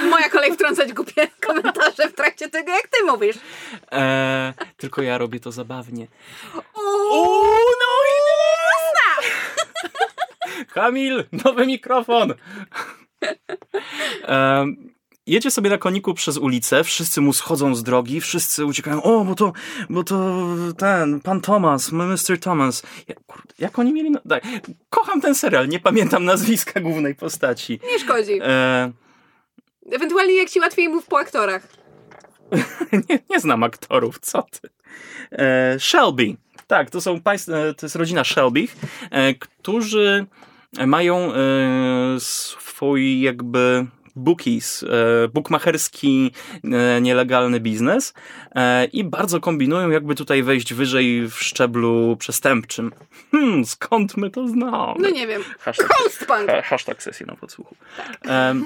[0.09, 3.35] moja kolej wtrącać głupie komentarze w trakcie tego, jak ty mówisz.
[3.91, 6.07] E, tylko ja robię to zabawnie.
[6.75, 7.43] Uuu,
[7.79, 7.88] no
[10.73, 12.33] Kamil, nowy mikrofon.
[14.23, 14.93] Em,
[15.27, 19.35] jedzie sobie na koniku przez ulicę, wszyscy mu schodzą z drogi, wszyscy uciekają, o, bo
[19.35, 19.53] to,
[19.89, 20.45] bo to
[20.77, 22.39] ten, pan Thomas, Mr.
[22.41, 22.83] Thomas.
[23.07, 24.11] Ja, kurde, jak oni mieli...
[24.11, 24.19] Na...
[24.25, 24.41] Daj,
[24.89, 27.79] kocham ten serial, nie pamiętam nazwiska głównej postaci.
[27.91, 28.39] nie szkodzi.
[28.41, 28.91] E,
[29.91, 31.67] Ewentualnie jak ci łatwiej mów po aktorach.
[33.09, 34.69] nie, nie znam aktorów, co ty.
[35.31, 36.35] E, Shelby.
[36.67, 38.67] Tak, to są państw, e, to jest rodzina Shelby,
[39.11, 40.25] e, którzy
[40.77, 41.39] mają e,
[42.19, 46.31] swój jakby bookies, e, bookmacherski
[46.63, 48.13] e, nielegalny biznes
[48.93, 52.91] i bardzo kombinują jakby tutaj wejść wyżej w szczeblu przestępczym.
[53.31, 54.99] Hmm, skąd my to znamy?
[54.99, 55.41] No nie wiem.
[55.59, 56.47] Hashtag, Coastpunk.
[56.47, 57.75] ha, hashtag sesji na podsłuchu.
[58.21, 58.65] Em,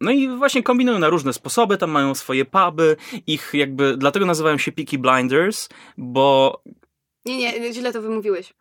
[0.00, 4.58] no i właśnie kombinują na różne sposoby, tam mają swoje puby, ich jakby, dlatego nazywają
[4.58, 6.62] się Peaky Blinders, bo
[7.24, 8.54] Nie, nie, źle to wymówiłeś.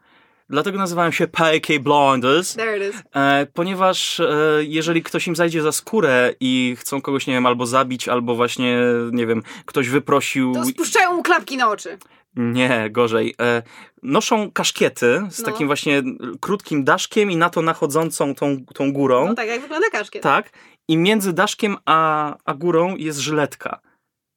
[0.50, 3.02] Dlatego nazywają się Peaky Blinders, There it is.
[3.16, 4.26] e, ponieważ e,
[4.62, 8.78] jeżeli ktoś im zajdzie za skórę i chcą kogoś, nie wiem, albo zabić, albo właśnie,
[9.12, 10.54] nie wiem, ktoś wyprosił...
[10.54, 11.98] To spuszczają mu klapki na oczy.
[12.36, 13.36] Nie, gorzej.
[13.42, 13.64] E,
[14.04, 15.46] noszą kaszkiety z No.
[15.46, 16.04] takim właśnie
[16.40, 19.28] krótkim daszkiem i na to nachodzącą tą, tą górą.
[19.28, 20.24] No tak, jak wygląda kaszkiet.
[20.24, 20.50] Tak.
[20.88, 23.80] I między daszkiem a, a górą jest żyletka.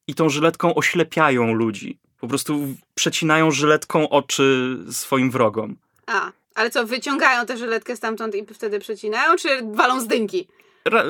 [0.07, 1.99] I tą żyletką oślepiają ludzi.
[2.19, 2.59] Po prostu
[2.95, 5.75] przecinają żyletką oczy swoim wrogom.
[6.07, 10.47] A, ale co, wyciągają tę żyletkę stamtąd i wtedy przecinają, czy walą z dynki?
[10.85, 11.03] Ra,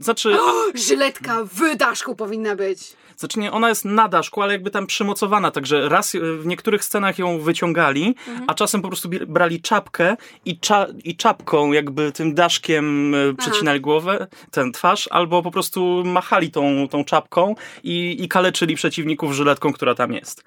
[0.00, 2.96] znaczy, a, Żyletka w daszku powinna być.
[3.16, 6.84] znaczy nie, ona jest na daszku, ale jakby tam przymocowana, także raz e, w niektórych
[6.84, 8.14] scenach ją wyciągali,
[8.46, 13.80] a czasem po prostu brali czapkę i, cza, i czapką jakby tym daszkiem e, przecinali
[13.80, 19.72] głowę, ten twarz, albo po prostu machali tą, tą czapką i, i kaleczyli przeciwników żyletką,
[19.72, 20.44] która tam jest.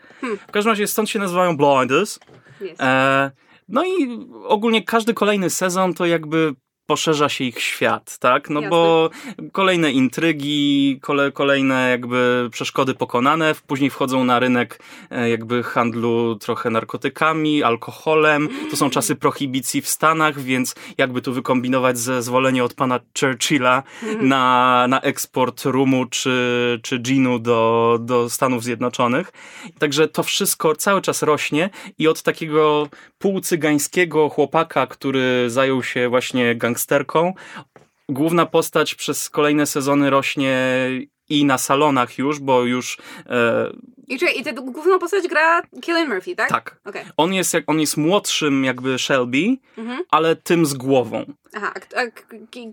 [0.47, 2.19] W każdym razie stąd się nazywają blinders.
[2.61, 2.81] Jest.
[2.81, 3.31] E,
[3.71, 6.53] no i ogólnie każdy kolejny sezon to jakby
[6.91, 8.49] poszerza się ich świat, tak?
[8.49, 8.69] No Jasne.
[8.69, 9.09] bo
[9.51, 14.79] kolejne intrygi, kole, kolejne jakby przeszkody pokonane, później wchodzą na rynek
[15.11, 18.49] e, jakby handlu trochę narkotykami, alkoholem.
[18.71, 23.83] To są czasy prohibicji w Stanach, więc jakby tu wykombinować zezwolenie od pana Churchilla
[24.21, 29.31] na, na eksport rumu czy, czy ginu do, do Stanów Zjednoczonych.
[29.79, 31.69] Także to wszystko cały czas rośnie
[31.99, 32.89] i od takiego
[33.19, 37.33] półcygańskiego chłopaka, który zajął się właśnie gangsterką,
[38.09, 40.57] główna postać przez kolejne sezony rośnie
[41.31, 42.97] i na salonach już, bo już
[43.29, 43.71] e,
[44.07, 46.49] I czekaj, i tę główną postać gra Killian Murphy, tak?
[46.49, 46.79] tak.
[46.85, 47.03] Okej.
[47.17, 49.57] On jest, jak, on jest młodszym jakby Shelby,
[50.09, 51.25] ale tym z głową.
[51.53, 52.03] Aha, a, a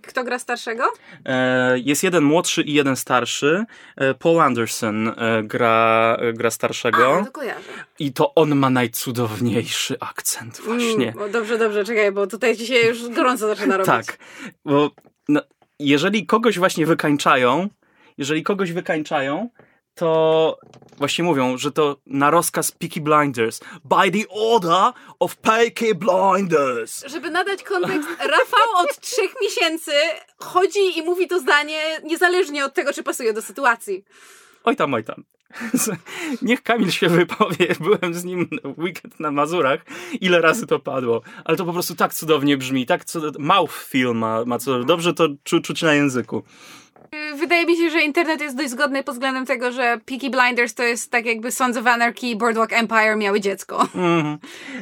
[0.02, 0.84] kto gra starszego?
[1.24, 3.64] E, jest jeden młodszy i jeden starszy.
[3.96, 7.70] E, Paul Anderson e, gra, e, gra A, starszego no to kojarzę.
[7.98, 11.12] i to on ma najcudowniejszy akcent właśnie.
[11.12, 13.86] Mm, dobrze, dobrze, czekaj, bo tutaj się już gorąco zaczyna robić.
[13.86, 14.18] Tak,
[14.64, 14.90] bo
[15.28, 15.40] no,
[15.78, 17.68] jeżeli kogoś właśnie wykańczają,
[18.18, 19.48] jeżeli kogoś wykańczają,
[19.94, 20.58] to
[20.98, 23.60] właśnie mówią, że to na rozkaz Peaky Blinders.
[23.84, 27.04] By the order of Peaky Blinders.
[27.06, 29.92] Żeby nadać kontekst, Rafał od trzech miesięcy
[30.38, 34.04] chodzi i mówi to zdanie niezależnie od tego, czy pasuje do sytuacji.
[34.64, 35.24] Oj tam, oj tam.
[36.42, 37.66] Niech Kamil się wypowie.
[37.80, 38.48] Byłem z nim
[38.78, 39.80] weekend na Mazurach.
[40.20, 41.22] Ile razy to padło.
[41.44, 42.86] Ale to po prostu tak cudownie brzmi.
[42.86, 43.38] Tak cud...
[43.38, 46.42] Mouth feel ma, ma co dobrze to czu, czuć na języku.
[47.38, 50.82] Wydaje mi się, że internet jest dość zgodny pod względem tego, że Peaky Blinders to
[50.82, 53.80] jest tak jakby Sons of Anarchy i Boardwalk Empire miały dziecko.
[53.80, 54.38] Mhm.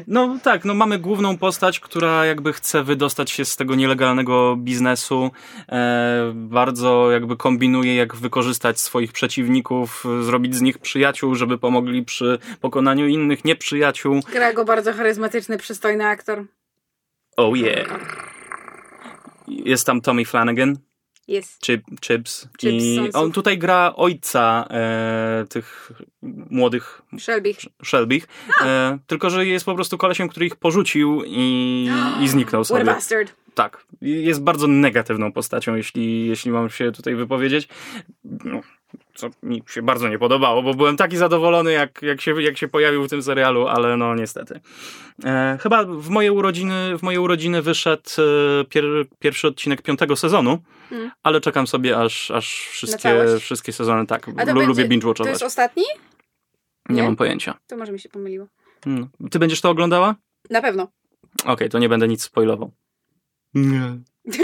[0.07, 5.31] No tak, no mamy główną postać, która jakby chce wydostać się z tego nielegalnego biznesu.
[5.68, 12.39] E, bardzo jakby kombinuje, jak wykorzystać swoich przeciwników, zrobić z nich przyjaciół, żeby pomogli przy
[12.61, 14.20] pokonaniu innych nieprzyjaciół.
[14.33, 16.45] Gra go bardzo charyzmatyczny, przystojny aktor.
[17.37, 17.87] Oh yeah.
[19.49, 20.86] Jest tam Tommy Flanagan.
[21.29, 21.61] Jest.
[21.61, 22.49] Chip, Chips.
[22.61, 23.16] Chips I Sonsów.
[23.16, 25.93] on tutaj gra ojca e, tych
[26.51, 27.55] młodych Shelby.
[27.85, 28.29] Shelbych.
[28.61, 31.89] E, tylko, że jest po prostu kolesiem, który ich porzucił i,
[32.20, 32.85] i zniknął What a sobie.
[32.85, 33.35] bastard.
[33.55, 33.87] Tak.
[34.01, 37.68] Jest bardzo negatywną postacią, jeśli, jeśli mam się tutaj wypowiedzieć.
[38.24, 38.61] No,
[39.14, 42.68] co mi się bardzo nie podobało, bo byłem taki zadowolony, jak, jak, się, jak się
[42.68, 44.61] pojawił w tym serialu, ale no niestety.
[45.24, 48.85] E, chyba w moje urodziny, w moje urodziny wyszedł e, pier,
[49.18, 50.59] pierwszy odcinek piątego sezonu,
[50.93, 51.11] Mm.
[51.22, 55.43] ale czekam sobie, aż, aż wszystkie, wszystkie sezony, tak, lu- będzie- lubię binge To jest
[55.43, 55.84] ostatni?
[56.89, 57.03] Nie nie?
[57.03, 57.59] mam pojęcia.
[57.66, 58.47] To może mi się pomyliło.
[58.87, 59.09] Mm.
[59.30, 60.14] Ty będziesz to oglądała?
[60.51, 60.89] Na pewno.
[61.45, 62.72] Okej, to nie będę nic spoilował.
[63.55, 63.99] Nie.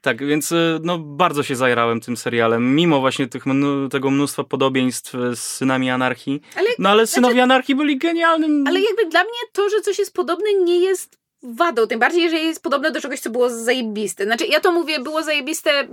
[0.00, 4.44] tak, więc y, no, bardzo się zajrałem tym serialem, mimo właśnie tych, mnu- tego mnóstwa
[4.44, 6.40] podobieństw z Synami Anarchii.
[6.56, 8.64] Ale, No ale Synowie Anarchii byli genialnym...
[8.66, 11.86] ale jakby dla mnie to, że coś jest podobne, nie jest wadą.
[11.86, 14.24] Tym bardziej, jeżeli jest podobne do czegoś, co było zajebiste.
[14.24, 15.88] Znaczy, ja to mówię, było zajebiste,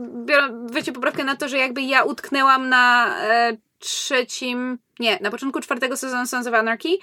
[0.71, 5.97] wiecie poprawkę na to, że jakby ja utknęłam na e, trzecim, nie, na początku czwartego
[5.97, 6.97] sezonu Sons of Anarchy,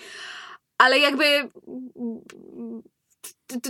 [0.79, 1.25] ale jakby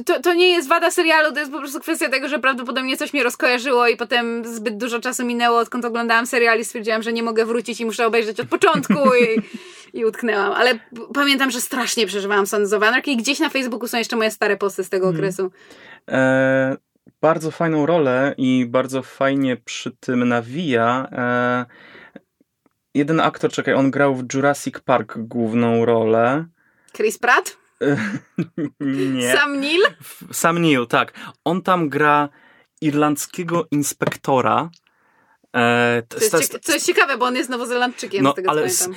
[0.06, 3.12] to, to nie jest wada serialu, to jest po prostu kwestia tego, że prawdopodobnie coś
[3.12, 7.22] mnie rozkojarzyło i potem zbyt dużo czasu minęło, odkąd oglądałam serial i stwierdziłam, że nie
[7.22, 9.42] mogę wrócić i muszę obejrzeć od początku i,
[9.96, 10.52] i utknęłam.
[10.52, 10.78] Ale
[11.14, 14.56] pamiętam, że strasznie przeżywałam Sons of Anarchy i gdzieś na Facebooku są jeszcze moje stare
[14.56, 15.16] posty z tego Mhm.
[15.24, 15.50] okresu.
[16.10, 16.76] E,
[17.20, 21.08] bardzo fajną rolę i bardzo fajnie przy tym nawija.
[21.12, 21.66] E,
[22.94, 26.44] jeden aktor, czekaj, on grał w Jurassic Park główną rolę.
[26.96, 27.56] Chris Pratt?
[28.80, 29.32] Nie.
[29.36, 29.82] Sam Neill?
[30.32, 31.12] Sam Neill, tak.
[31.44, 32.28] On tam gra
[32.80, 34.70] irlandzkiego inspektora.
[35.56, 38.62] E, To jest, cieka- co jest ciekawe, bo on jest nowozelandczykiem, No, z tego ale
[38.62, 38.94] pamiętam.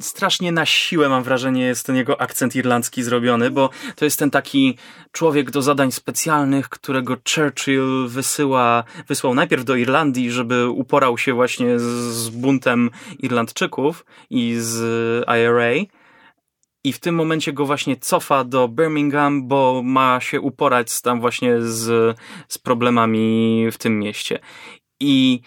[0.00, 4.30] Strasznie na siłę mam wrażenie jest ten jego akcent irlandzki zrobiony, bo to jest ten
[4.30, 4.78] taki
[5.12, 11.78] człowiek do zadań specjalnych, którego Churchill wysyła, wysłał najpierw do Irlandii, żeby uporał się właśnie
[11.78, 14.80] z, buntem Irlandczyków i z
[15.28, 15.86] IRA.
[16.84, 21.62] I w tym momencie go właśnie cofa do Birmingham, bo ma się uporać tam właśnie
[21.62, 22.16] z,
[22.48, 24.38] z problemami w tym mieście.
[25.00, 25.40] I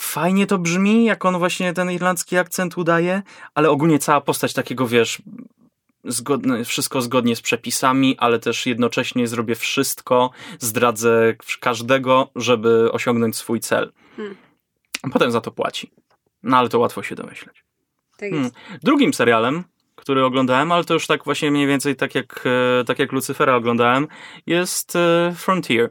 [0.00, 3.22] fajnie to brzmi, jak on właśnie ten irlandzki akcent udaje,
[3.54, 5.22] ale ogólnie cała postać takiego, wiesz,
[6.04, 13.60] zgodne, wszystko zgodnie z przepisami, ale też jednocześnie zrobię wszystko, zdradzę każdego, żeby osiągnąć swój
[13.60, 13.92] cel.
[14.16, 14.36] Hmm.
[15.12, 15.90] Potem za to płaci.
[16.42, 17.64] No ale to łatwo się domyśleć.
[18.18, 18.50] Tak Hmm.
[18.82, 22.44] Drugim serialem, który oglądałem, ale to już tak właśnie mniej więcej tak jak,
[22.80, 24.08] e, tak jak Lucyfera oglądałem,
[24.46, 25.90] jest e, Frontier.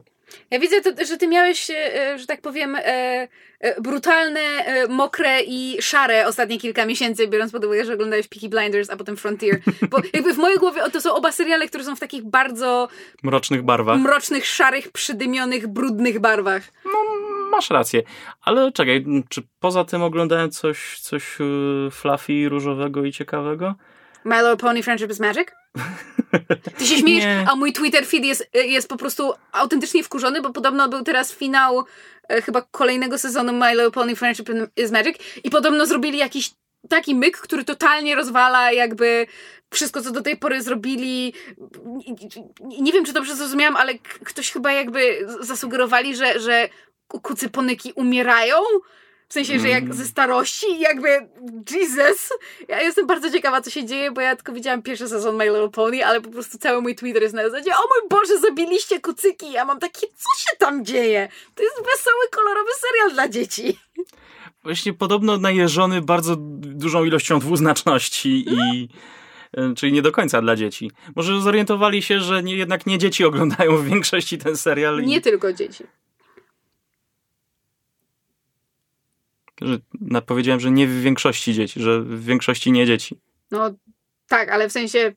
[0.50, 2.82] Ja widzę, to, że ty miałeś, e, że tak powiem, e,
[3.60, 8.48] e, brutalne, e, mokre i szare ostatnie kilka miesięcy, biorąc pod uwagę, że oglądałeś Peaky
[8.48, 9.60] Blinders, a potem Frontier.
[9.90, 12.88] Bo jakby w mojej głowie to są oba seriale, które są w takich bardzo
[13.22, 13.98] Mrocznych barwach.
[14.00, 16.62] mrocznych, szarych, przydymionych, brudnych barwach.
[17.50, 18.02] Masz rację,
[18.42, 23.74] ale czekaj, czy poza tym oglądałem coś, coś yy, fluffy, różowego i ciekawego?
[24.24, 25.48] My Little Pony Friendship is Magic?
[26.78, 27.46] Ty się śmiejesz, Nie.
[27.50, 31.84] a mój Twitter feed jest, jest po prostu autentycznie wkurzony, bo podobno był teraz finał
[32.28, 36.50] e, chyba kolejnego sezonu My Little Pony Friendship is Magic i podobno zrobili jakiś
[36.88, 39.26] taki myk, który totalnie rozwala jakby
[39.72, 41.32] wszystko, co do tej pory zrobili.
[42.60, 43.94] Nie- wiem, czy dobrze zrozumiałam, ale
[44.24, 46.68] ktoś chyba jakby zasugerowali, że, że
[47.08, 48.56] ku- kucyponyki umierają.
[49.30, 49.96] W sensie, że jak Mm.
[49.96, 51.08] ze starości, jakby
[51.70, 52.32] Jesus.
[52.68, 55.68] Ja jestem bardzo ciekawa, co się dzieje, bo ja tylko widziałam pierwszy sezon My Little
[55.68, 59.52] Pony, ale po prostu cały mój Twitter jest na zasadzie, o mój Boże, zabiliście kucyki.
[59.52, 61.28] Ja mam takie, co się tam dzieje?
[61.54, 63.78] To jest wesoły, kolorowy serial dla dzieci.
[64.62, 68.88] Właśnie podobno najeżony bardzo dużą ilością dwuznaczności i
[69.56, 70.90] yy, czyli nie do końca dla dzieci.
[71.16, 75.20] Może zorientowali się, że nie, jednak nie dzieci oglądają w większości ten serial i Nie
[75.20, 75.84] tylko dzieci.
[79.60, 79.78] Że,
[80.26, 83.18] powiedziałem, że nie w większości dzieci, że w większości nie dzieci.
[83.50, 83.70] No
[84.28, 85.12] tak, ale w sensie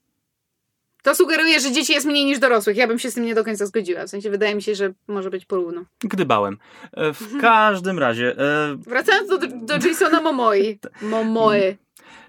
[1.04, 2.78] to sugeruje, że dzieci jest mniej niż dorosłych.
[2.78, 4.06] Ja bym się z tym nie do końca zgodziła.
[4.06, 5.86] W sensie wydaje mi się, że może być porówno.
[6.00, 6.58] Gdybałem.
[6.94, 10.80] E, W każdym razie, e, Wracając do, do Jasona Momoi.
[11.02, 11.76] Momoe.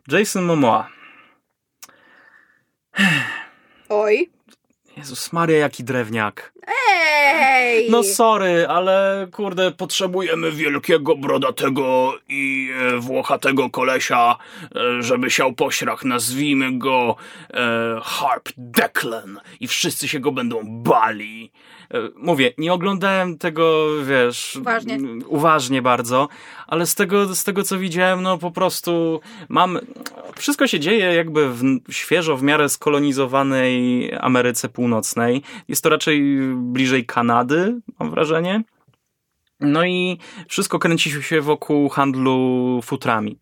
[0.09, 0.89] Jason Momoa.
[3.89, 4.31] Oj.
[4.97, 6.53] Jezus Maria, jaki drewniak.
[6.67, 7.91] Ej!
[7.91, 14.37] No sorry, ale kurde, potrzebujemy wielkiego, brodatego i e, włochatego kolesia,
[14.77, 16.05] e, żeby siał pośrach.
[16.05, 17.17] Nazwijmy go
[17.55, 21.53] e, Harp Declan i wszyscy się go będą bali.
[21.91, 24.99] E, mówię, nie oglądałem tego, wiesz, Uważnie.
[25.27, 26.29] uważnie bardzo,
[26.67, 29.79] ale z tego, z tego co widziałem, no po prostu mam.
[30.37, 35.43] Wszystko się dzieje jakby w świeżo, w miarę skolonizowanej Ameryce Północnej.
[35.69, 38.63] Jest to raczej bliżej Kanady, mam wrażenie.
[39.61, 40.19] No i
[40.49, 43.39] wszystko kręci się wokół handlu futrami.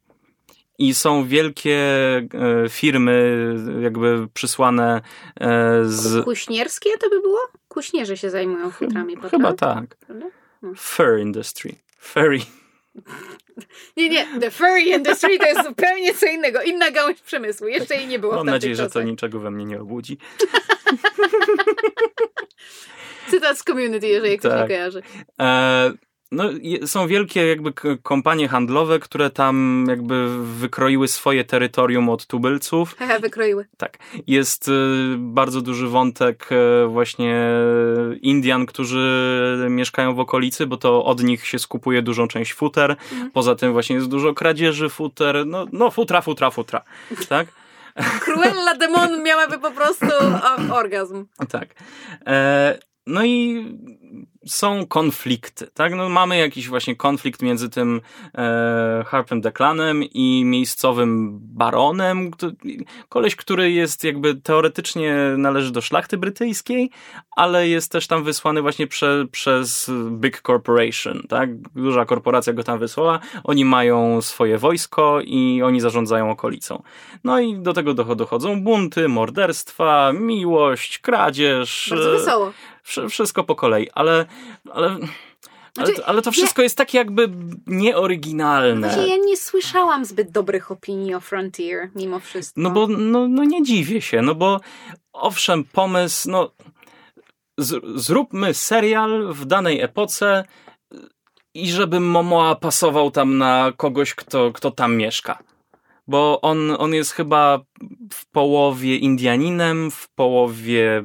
[0.78, 1.78] I są wielkie
[2.16, 3.36] e, firmy,
[3.82, 5.00] jakby przysłane
[5.40, 6.24] e, z.
[6.24, 7.38] Kuśnierskie to by było?
[7.72, 9.30] Kuśnierze się zajmują futrami potem.
[9.30, 9.96] Chyba tak.
[9.96, 10.26] Prawda?
[10.76, 11.74] Fur industry.
[11.98, 12.38] Furry.
[13.96, 16.62] Nie, nie, the furry industry to jest zupełnie co innego.
[16.62, 17.68] Inna gałąź przemysłu.
[17.68, 19.04] Jeszcze jej nie było Mam nadzieję, że to czasach.
[19.04, 20.18] niczego we mnie nie obudzi.
[23.30, 24.68] Cytat z community, jeżeli ktoś nie Tak.
[24.68, 25.02] kojarzy.
[25.40, 25.92] E,
[26.32, 26.44] no,
[26.86, 27.72] są wielkie jakby
[28.02, 32.94] kompanie handlowe, które tam jakby wykroiły swoje terytorium od tubylców.
[32.98, 33.66] Hehe, wykroiły.
[33.76, 33.98] Tak.
[34.26, 34.72] Jest y,
[35.18, 37.50] bardzo duży wątek y, właśnie
[38.22, 42.96] Indian, którzy mieszkają w okolicy, bo to od nich się skupuje dużą część futer.
[43.32, 45.46] Poza tym właśnie jest dużo kradzieży futer.
[45.46, 46.82] No, no futra, futra, futra.
[47.28, 47.46] Tak?
[48.24, 50.06] Cruella Demon miałaby po prostu
[50.72, 51.24] orgazm.
[51.50, 51.68] Tak.
[52.26, 53.64] E, no i
[54.46, 55.94] są konflikty, tak?
[55.94, 58.00] No mamy jakiś właśnie konflikt między tym
[58.34, 62.30] e, Harpem Declanem i miejscowym baronem.
[63.08, 66.90] Koleś, który jest jakby teoretycznie należy do szlachty brytyjskiej,
[67.36, 71.56] ale jest też tam wysłany właśnie prze, przez Big Corporation, tak?
[71.60, 73.18] Duża korporacja go tam wysłała.
[73.44, 76.82] Oni mają swoje wojsko i oni zarządzają okolicą.
[77.24, 81.86] No i do tego docho- dochodzą bunty, morderstwa, miłość, kradzież.
[81.90, 82.52] Bardzo wesoło.
[82.86, 84.26] Wsz- wszystko po kolei, ale,
[84.72, 84.86] ale,
[85.76, 87.30] ale, Znaczy, ale to wszystko jest takie jakby
[87.66, 88.88] nieoryginalne.
[88.88, 92.60] Właśnie ja nie słyszałam zbyt dobrych opinii o Frontier, mimo wszystko.
[92.60, 94.60] No bo no, no nie dziwię się, no bo
[95.12, 96.50] owszem, pomysł, no
[97.58, 100.44] z, zróbmy serial w danej epoce
[101.54, 105.38] i żeby Momoa pasował tam na kogoś, kto, kto tam mieszka.
[106.06, 107.60] Bo on, on jest chyba
[108.12, 111.04] w połowie Indianinem, w połowie,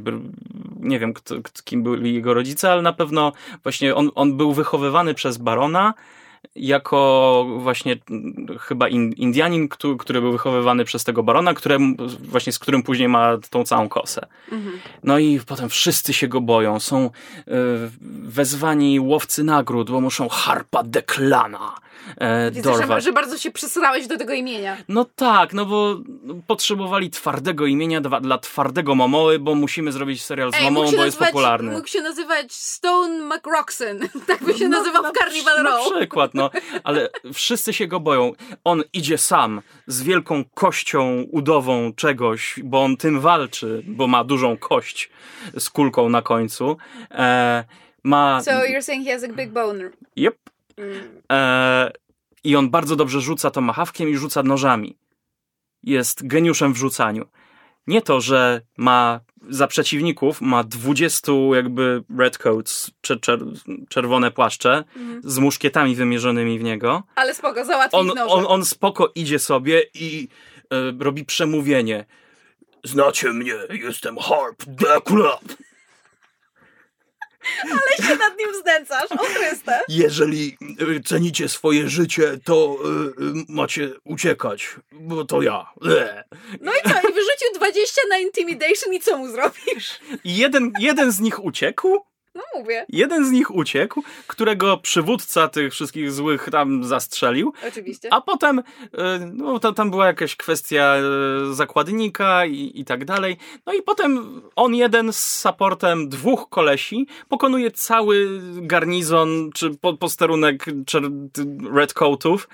[0.79, 3.33] nie wiem kto, kim byli jego rodzice, ale na pewno
[3.63, 5.93] właśnie on, on był wychowywany przez barona,
[6.55, 12.53] jako właśnie mm, chyba in, Indianin, który, który był wychowywany przez tego barona, któremu, właśnie
[12.53, 14.27] z którym później ma tą całą kosę.
[14.51, 14.79] Mhm.
[15.03, 16.79] No i potem wszyscy się go boją.
[16.79, 17.51] Są y,
[18.23, 21.86] wezwani łowcy nagród, bo muszą harpa Deklana
[22.17, 23.03] e, Widzę, że, dorwać.
[23.03, 24.77] że bardzo się przysrałeś do tego imienia.
[24.87, 25.95] No tak, no bo
[26.47, 30.83] potrzebowali twardego imienia dla, dla twardego Momoły, bo musimy zrobić serial z Ej, się bo
[30.83, 31.71] jest nazywać, popularny.
[31.71, 33.99] Mógł się nazywać Stone McRoxen.
[34.27, 35.93] Tak by się nazywał w Carnival Na Row.
[35.93, 36.49] przykład, no.
[36.83, 38.31] Ale wszyscy się go boją.
[38.63, 44.57] On idzie sam z wielką kością udową czegoś, bo on tym walczy, bo ma dużą
[44.57, 45.09] kość
[45.57, 46.77] z kulką na końcu.
[47.11, 47.63] E,
[48.03, 48.41] ma...
[48.43, 49.89] So you're saying he has a big bone.
[50.17, 50.35] Yep.
[51.31, 51.91] E,
[52.43, 54.97] I on bardzo dobrze rzuca tomahawkiem i rzuca nożami.
[55.83, 57.25] Jest geniuszem w rzucaniu.
[57.87, 59.19] Nie to, że ma
[59.49, 63.39] za przeciwników ma 20 jakby redcoats, czer, czer,
[63.89, 64.83] czerwone płaszcze
[65.23, 67.03] z muszkietami wymierzonymi w niego.
[67.15, 70.27] Ale spoko, załatwił On, on, on spoko idzie sobie i
[70.71, 72.05] e, robi przemówienie.
[72.83, 74.63] Znacie mnie, jestem Harp
[77.97, 78.09] Declan.
[78.09, 79.81] się nad nim znęcasz, o Chryste.
[79.87, 80.57] Jeżeli
[81.05, 82.77] cenicie swoje życie, to
[83.19, 85.65] y, y, macie uciekać, bo to ja.
[85.85, 86.23] E.
[86.61, 86.99] No i co?
[87.09, 89.99] I wyrzucił 20 na intimidation i co mu zrobisz?
[90.23, 91.97] I jeden, jeden z nich uciekł,
[92.37, 98.13] No mówię, jeden z nich uciekł, którego przywódca tych wszystkich złych tam zastrzelił, oczywiście.
[98.13, 98.63] a potem, y,
[99.33, 100.95] no to tam była jakaś kwestia
[101.51, 103.37] y, zakładnika i, i tak dalej.
[103.65, 110.65] No i potem on jeden z supportem dwóch kolesi pokonuje cały garnizon czy po, posterunek
[111.73, 112.49] redcoatów.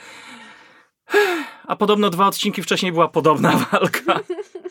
[1.68, 4.20] A podobno dwa odcinki wcześniej była podobna walka.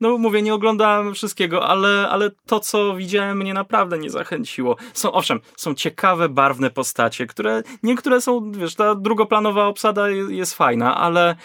[0.00, 4.76] No mówię, nie oglądałem wszystkiego, ale, ale to, co widziałem, mnie naprawdę nie zachęciło.
[4.92, 10.54] Są, owszem, są ciekawe, barwne postacie, które niektóre są, wiesz, ta drugoplanowa obsada jest, jest
[10.54, 11.36] fajna, ale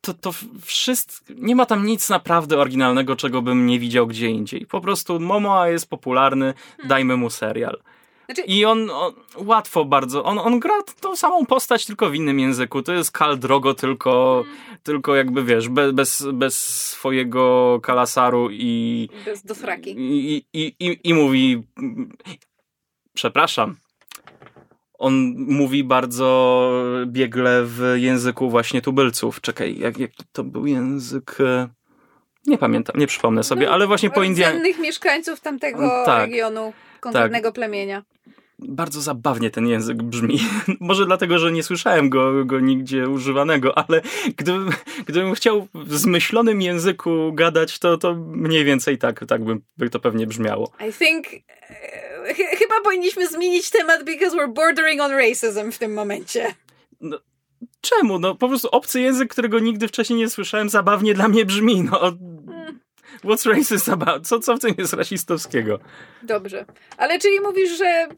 [0.00, 0.32] to, to
[0.62, 4.66] wszystko, nie ma tam nic naprawdę oryginalnego, czego bym nie widział gdzie indziej.
[4.66, 6.54] Po prostu Momoa jest popularny,
[6.84, 7.78] dajmy mu serial.
[8.28, 12.40] Znaczy- I on, on łatwo bardzo, on, on gra tą samą postać tylko w innym
[12.40, 12.82] języku.
[12.82, 14.44] To jest Kal Drogo, tylko,
[14.82, 16.58] tylko jakby wiesz, be, bez, bez
[16.90, 19.94] swojego kalasaru i, Bez dosraki.
[19.98, 21.62] i, i, i, i mówi
[23.14, 23.76] przepraszam.
[24.98, 26.70] On mówi bardzo
[27.06, 29.40] biegle w języku właśnie tubylców.
[29.40, 31.36] Czekaj, jak, jak to był język...
[32.46, 34.74] Nie pamiętam, nie przypomnę sobie, No, ale właśnie po Indianie...
[34.80, 36.30] Mieszkańców tamtego Tak.
[36.30, 38.02] regionu, konkretnego plemienia.
[38.58, 40.40] Bardzo zabawnie ten język brzmi.
[40.80, 44.02] Może dlatego, że nie słyszałem go, go nigdzie używanego, ale
[44.36, 44.70] gdybym,
[45.06, 50.00] gdybym chciał w zmyślonym języku gadać, to, to mniej więcej tak, tak by, by to
[50.00, 50.72] pewnie brzmiało.
[50.88, 55.94] I think e, ch- chyba powinniśmy zmienić temat because we're bordering on racism w tym
[55.94, 56.54] momencie.
[57.80, 58.18] Czemu?
[58.18, 61.82] No po prostu obcy język, którego nigdy wcześniej nie słyszałem, zabawnie dla mnie brzmi.
[61.82, 62.12] No,
[63.24, 64.26] what's racist about?
[64.28, 65.78] Co, co w tym jest rasistowskiego?
[66.22, 66.64] Dobrze.
[66.96, 68.08] Ale czyli mówisz, że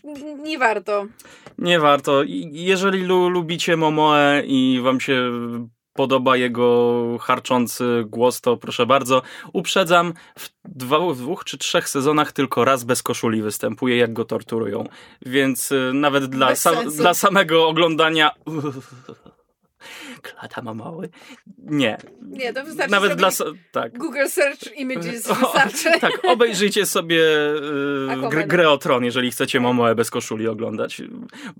[0.42, 1.07] nie warto.
[1.59, 2.22] Nie warto.
[2.53, 5.30] Jeżeli lu, lubicie Momoe i wam się
[5.92, 9.22] podoba jego harczący głos, to proszę bardzo.
[9.53, 14.24] Uprzedzam, w, dwa, w dwóch czy trzech sezonach tylko raz bez koszuli występuje, jak go
[14.24, 14.84] torturują.
[15.26, 18.30] Więc y, nawet dla, sam, dla samego oglądania...
[20.23, 21.09] Klata ma mały.
[21.59, 21.99] Nie.
[22.23, 23.31] Nie, to wystarczy Nawet dla...
[23.31, 23.99] sa- Tak.
[23.99, 25.91] Google Search Images O, wystarczy.
[26.01, 27.21] tak, obejrzyjcie sobie
[28.43, 31.03] y, grę, o Tron, jeżeli chcecie Momoe bez koszuli oglądać.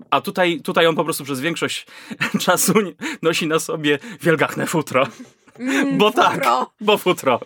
[0.09, 1.85] A tutaj, tutaj on po prostu przez większość
[2.45, 2.73] czasu
[3.21, 5.07] nosi na sobie wielgachne futro.
[5.97, 6.71] bo tak, Mm, futro.
[6.81, 7.39] bo futro.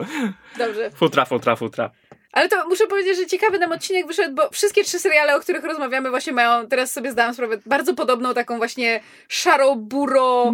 [0.57, 0.91] Dobrze.
[0.91, 1.89] Futra, futra, futra.
[2.35, 5.63] Ale to muszę powiedzieć, że ciekawy nam odcinek wyszedł, bo wszystkie trzy seriale, o których
[5.63, 10.53] rozmawiamy, właśnie mają, teraz sobie zdałam sprawę, bardzo podobną taką właśnie szaro-buro,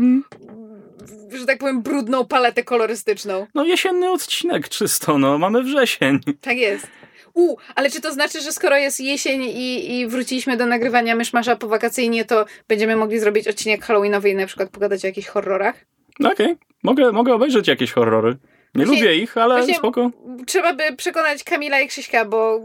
[1.32, 3.48] że tak powiem, brudną paletę kolorystyczną.
[3.56, 6.20] No jesienny odcinek czysto, no mamy wrzesień.
[6.42, 6.88] Tak jest.
[7.34, 11.56] U, ale czy to znaczy, że skoro jest jesień i, i wróciliśmy do nagrywania myszmasza
[11.56, 15.76] po wakacyjnie, to będziemy mogli zrobić odcinek halloweenowy i na przykład pogadać o jakichś horrorach?
[16.20, 18.38] No Okej, mogę, mogę obejrzeć jakieś horrory.
[18.76, 20.12] Nie Właśnie- lubię ich, ale właśnie- spoko.
[20.48, 22.62] Trzeba by przekonać Kamila i Krzyśka, bo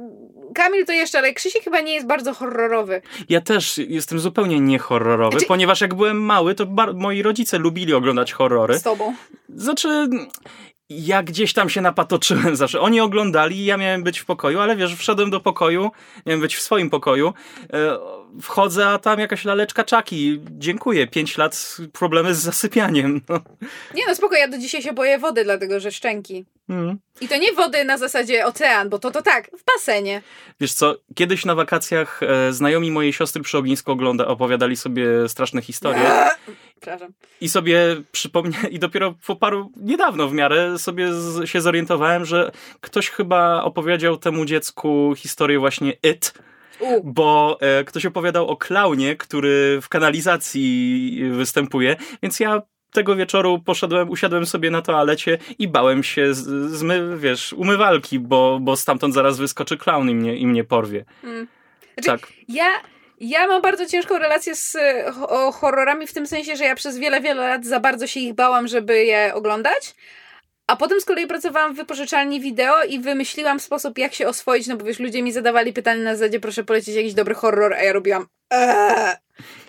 [0.55, 3.03] Kamil to jeszcze, ale Krzysiek chyba nie jest bardzo horrorowy.
[3.29, 8.33] Ja też jestem zupełnie niehorrorowy, Znaczy- ponieważ jak byłem mały, to moi rodzice lubili oglądać
[8.33, 8.79] horrory.
[8.79, 9.15] Z tobą.
[9.49, 10.09] Znaczy,
[10.91, 12.81] ja gdzieś tam się napatoczyłem zawsze.
[12.81, 15.91] Oni oglądali, ja miałem być w pokoju, ale wiesz, wszedłem do pokoju,
[16.27, 17.35] miałem być w swoim pokoju,
[17.73, 17.99] e,
[18.43, 20.41] wchodzę, a tam jakaś laleczka czaki.
[20.51, 23.21] Dziękuję, pięć lat problemy z zasypianiem.
[23.29, 23.41] No.
[23.95, 26.45] Nie no, spoko, ja do dzisiaj się boję wody, dlatego że szczęki.
[26.69, 26.99] Mm.
[27.21, 30.23] I to nie wody na zasadzie ocean, bo to to tak, w basenie.
[30.61, 35.63] Wiesz co, kiedyś na wakacjach e, znajomi mojej siostry przy ognisku ogląda, opowiadali sobie straszne
[35.63, 36.11] historie
[36.81, 37.13] Przepraszam.
[37.41, 42.53] i sobie przypomniałem, i dopiero po paru, niedawno w miarę sobie z, się zorientowałem, że
[42.81, 46.35] ktoś chyba opowiedział temu dziecku historię właśnie It,
[46.81, 52.63] U, bo e, ktoś opowiadał o klaunie, który w kanalizacji występuje, więc ja
[52.93, 58.19] tego wieczoru poszedłem, usiadłem sobie na toalecie i bałem się z, z my, wiesz, umywalki,
[58.19, 61.05] bo, bo stamtąd zaraz wyskoczy klaun i mnie, i mnie porwie.
[61.23, 61.47] Znaczy,
[62.23, 62.33] Tak.
[62.49, 62.67] ja,
[63.21, 66.99] ja mam bardzo ciężką relację z e, ho- horrorami w tym sensie, że ja przez
[66.99, 69.95] wiele, wiele lat za bardzo się ich bałam, żeby je oglądać.
[70.67, 74.77] A potem z kolei pracowałam w wypożyczalni wideo i wymyśliłam sposób, jak się oswoić, no
[74.77, 77.93] bo wiesz, ludzie mi zadawali pytania na zasadzie, proszę polecić jakiś dobry horror, a ja
[77.93, 79.17] robiłam eee.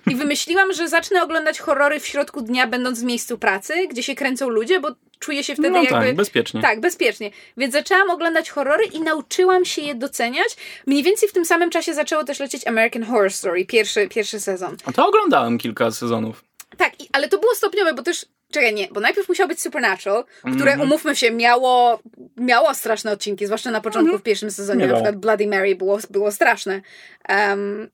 [0.07, 4.15] I wymyśliłam, że zacznę oglądać horrory w środku dnia, będąc w miejscu pracy, gdzie się
[4.15, 4.89] kręcą ludzie, bo
[5.19, 5.89] czuję się wtedy No jakby...
[5.91, 6.61] tak, bezpiecznie.
[6.61, 7.31] Tak, bezpiecznie.
[7.57, 10.47] Więc zaczęłam oglądać horrory i nauczyłam się je doceniać.
[10.87, 14.77] Mniej więcej w tym samym czasie zaczęło też lecieć American Horror Story, pierwszy, pierwszy sezon.
[14.85, 16.43] A To oglądałem kilka sezonów.
[16.77, 18.25] Tak, i, ale to było stopniowe, bo też.
[18.51, 20.81] Czekaj, nie, bo najpierw musiał być Supernatural, które Mhm.
[20.81, 21.99] umówmy się, miało,
[22.37, 24.97] miało straszne odcinki, zwłaszcza na początku w pierwszym sezonie, na Miało.
[24.99, 26.81] przykład Bloody Mary było, było straszne.
[27.29, 27.89] Um,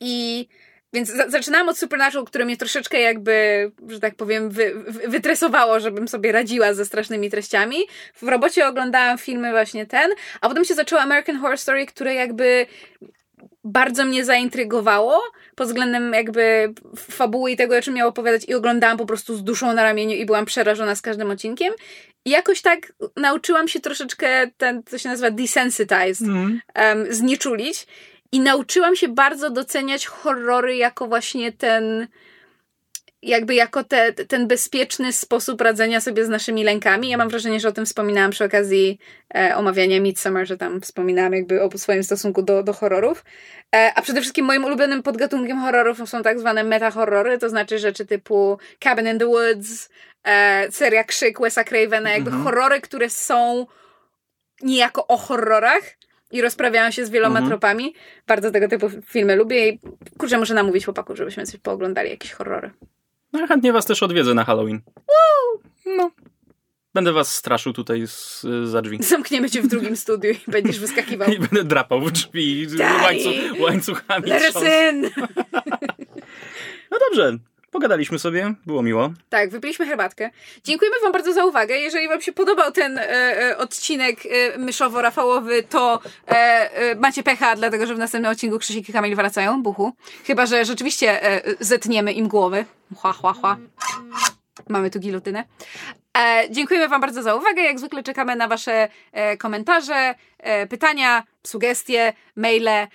[0.00, 0.48] I
[0.94, 5.80] więc za, zaczynałam od Supernatural, które mnie troszeczkę jakby, że tak powiem, wy, wy, wytresowało,
[5.80, 7.76] żebym sobie radziła ze strasznymi treściami.
[8.14, 12.66] W robocie oglądałam filmy właśnie ten, a potem się zaczęło American Horror Story, które jakby
[13.64, 15.22] bardzo mnie zaintrygowało
[15.54, 19.44] pod względem jakby fabuły i tego, o czym miało opowiadać i oglądałam po prostu z
[19.44, 21.74] duszą na ramieniu i byłam przerażona z każdym odcinkiem.
[22.24, 26.60] I jakoś tak nauczyłam się troszeczkę ten, to się nazywa desensitized, Mhm.
[26.76, 27.86] um, znieczulić
[28.34, 32.08] i nauczyłam się bardzo doceniać horrory jako właśnie ten
[33.22, 37.08] jakby jako te, ten bezpieczny sposób radzenia sobie z naszymi lękami.
[37.08, 38.98] Ja mam wrażenie, że o tym wspominałam przy okazji
[39.34, 43.24] e, omawiania Midsommar, że tam wspominałam jakby o swoim stosunku do, do horrorów.
[43.74, 48.06] E, a przede wszystkim moim ulubionym podgatunkiem horrorów są tak zwane meta-horrory, to znaczy rzeczy
[48.06, 49.88] typu Cabin in the Woods,
[50.24, 52.44] e, seria Krzyk Wesa Cravena, jakby Mhm.
[52.44, 53.66] horrory, które są
[54.62, 55.84] niejako o horrorach,
[56.30, 57.48] i rozprawiają się z wieloma Mhm.
[57.48, 57.94] tropami.
[58.26, 59.78] Bardzo tego typu filmy lubię i
[60.18, 62.70] kurczę, muszę namówić chłopaków, żebyśmy coś pooglądali, jakieś horrory.
[63.32, 64.80] No chętnie was też odwiedzę na Halloween.
[65.86, 66.10] No.
[66.94, 68.98] Będę was straszył tutaj z, za drzwi.
[69.14, 71.28] Zamkniemy cię w drugim studiu i będziesz wyskakiwał.
[71.34, 72.66] I będę drapał w drzwi
[73.02, 74.30] łańcuch, łańcuchami.
[74.90, 75.10] In!
[76.90, 77.38] No dobrze,
[77.74, 79.12] pogadaliśmy sobie, było miło.
[79.28, 80.30] Tak, wypiliśmy herbatkę.
[80.64, 81.76] Dziękujemy Wam bardzo za uwagę.
[81.78, 87.56] Jeżeli Wam się podobał ten e, e, odcinek e, myszowo-rafałowy, to e, e, macie pecha,
[87.56, 89.92] dlatego że w następnym odcinku Krzysiek i Kamil wracają, buchu.
[90.26, 92.64] Chyba, że rzeczywiście e, zetniemy im głowy.
[92.96, 93.56] Chła, chła, chła.
[94.68, 95.44] Mamy tu gilotynę.
[96.50, 97.62] Dziękujemy Wam bardzo za uwagę.
[97.62, 98.88] Jak zwykle czekamy na Wasze
[99.38, 100.14] komentarze,
[100.68, 102.86] pytania, sugestie, maile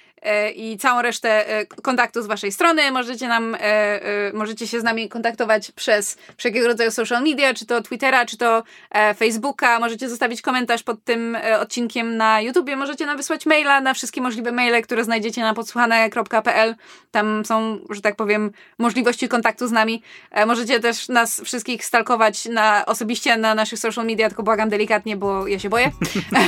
[0.55, 2.91] i całą resztę e, kontaktu z Waszej strony.
[2.91, 7.65] Możecie nam, e, e, możecie się z nami kontaktować przez wszelkiego rodzaju social media, czy
[7.65, 9.79] to Twittera, czy to e, Facebooka.
[9.79, 12.75] Możecie zostawić komentarz pod tym e, odcinkiem na YouTubie.
[12.75, 16.75] Możecie nam wysłać maila na wszystkie możliwe maile, które znajdziecie na podsłuchane.pl.
[17.11, 20.03] Tam są, że tak powiem, możliwości kontaktu z nami.
[20.31, 25.17] E, możecie też nas wszystkich stalkować na, osobiście na naszych social media, tylko błagam delikatnie,
[25.17, 25.91] bo ja się boję.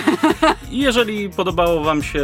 [0.72, 2.20] Jeżeli podobało wam się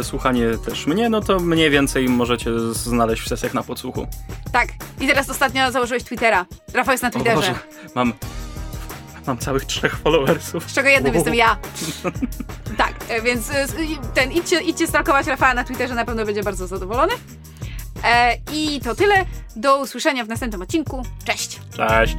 [0.00, 4.06] e, słuchanie też mnie, no to mniej więcej możecie znaleźć w sesjach na podsłuchu.
[4.52, 4.68] Tak.
[5.00, 6.46] I teraz ostatnio założyłeś Twittera.
[6.74, 7.36] Rafał jest na O Twitterze.
[7.36, 7.54] Boże,
[7.94, 8.12] mam,
[9.26, 10.70] mam całych trzech followersów.
[10.70, 11.14] Z czego jednym Wow.
[11.14, 11.56] jestem ja.
[12.78, 13.66] Tak, e, więc e,
[14.14, 17.12] ten, idźcie, idźcie stalkować Rafała na Twitterze, na pewno będzie bardzo zadowolony.
[18.04, 19.24] E, I to tyle.
[19.56, 21.02] Do usłyszenia w następnym odcinku.
[21.24, 21.60] Cześć!
[21.76, 22.16] Cześć.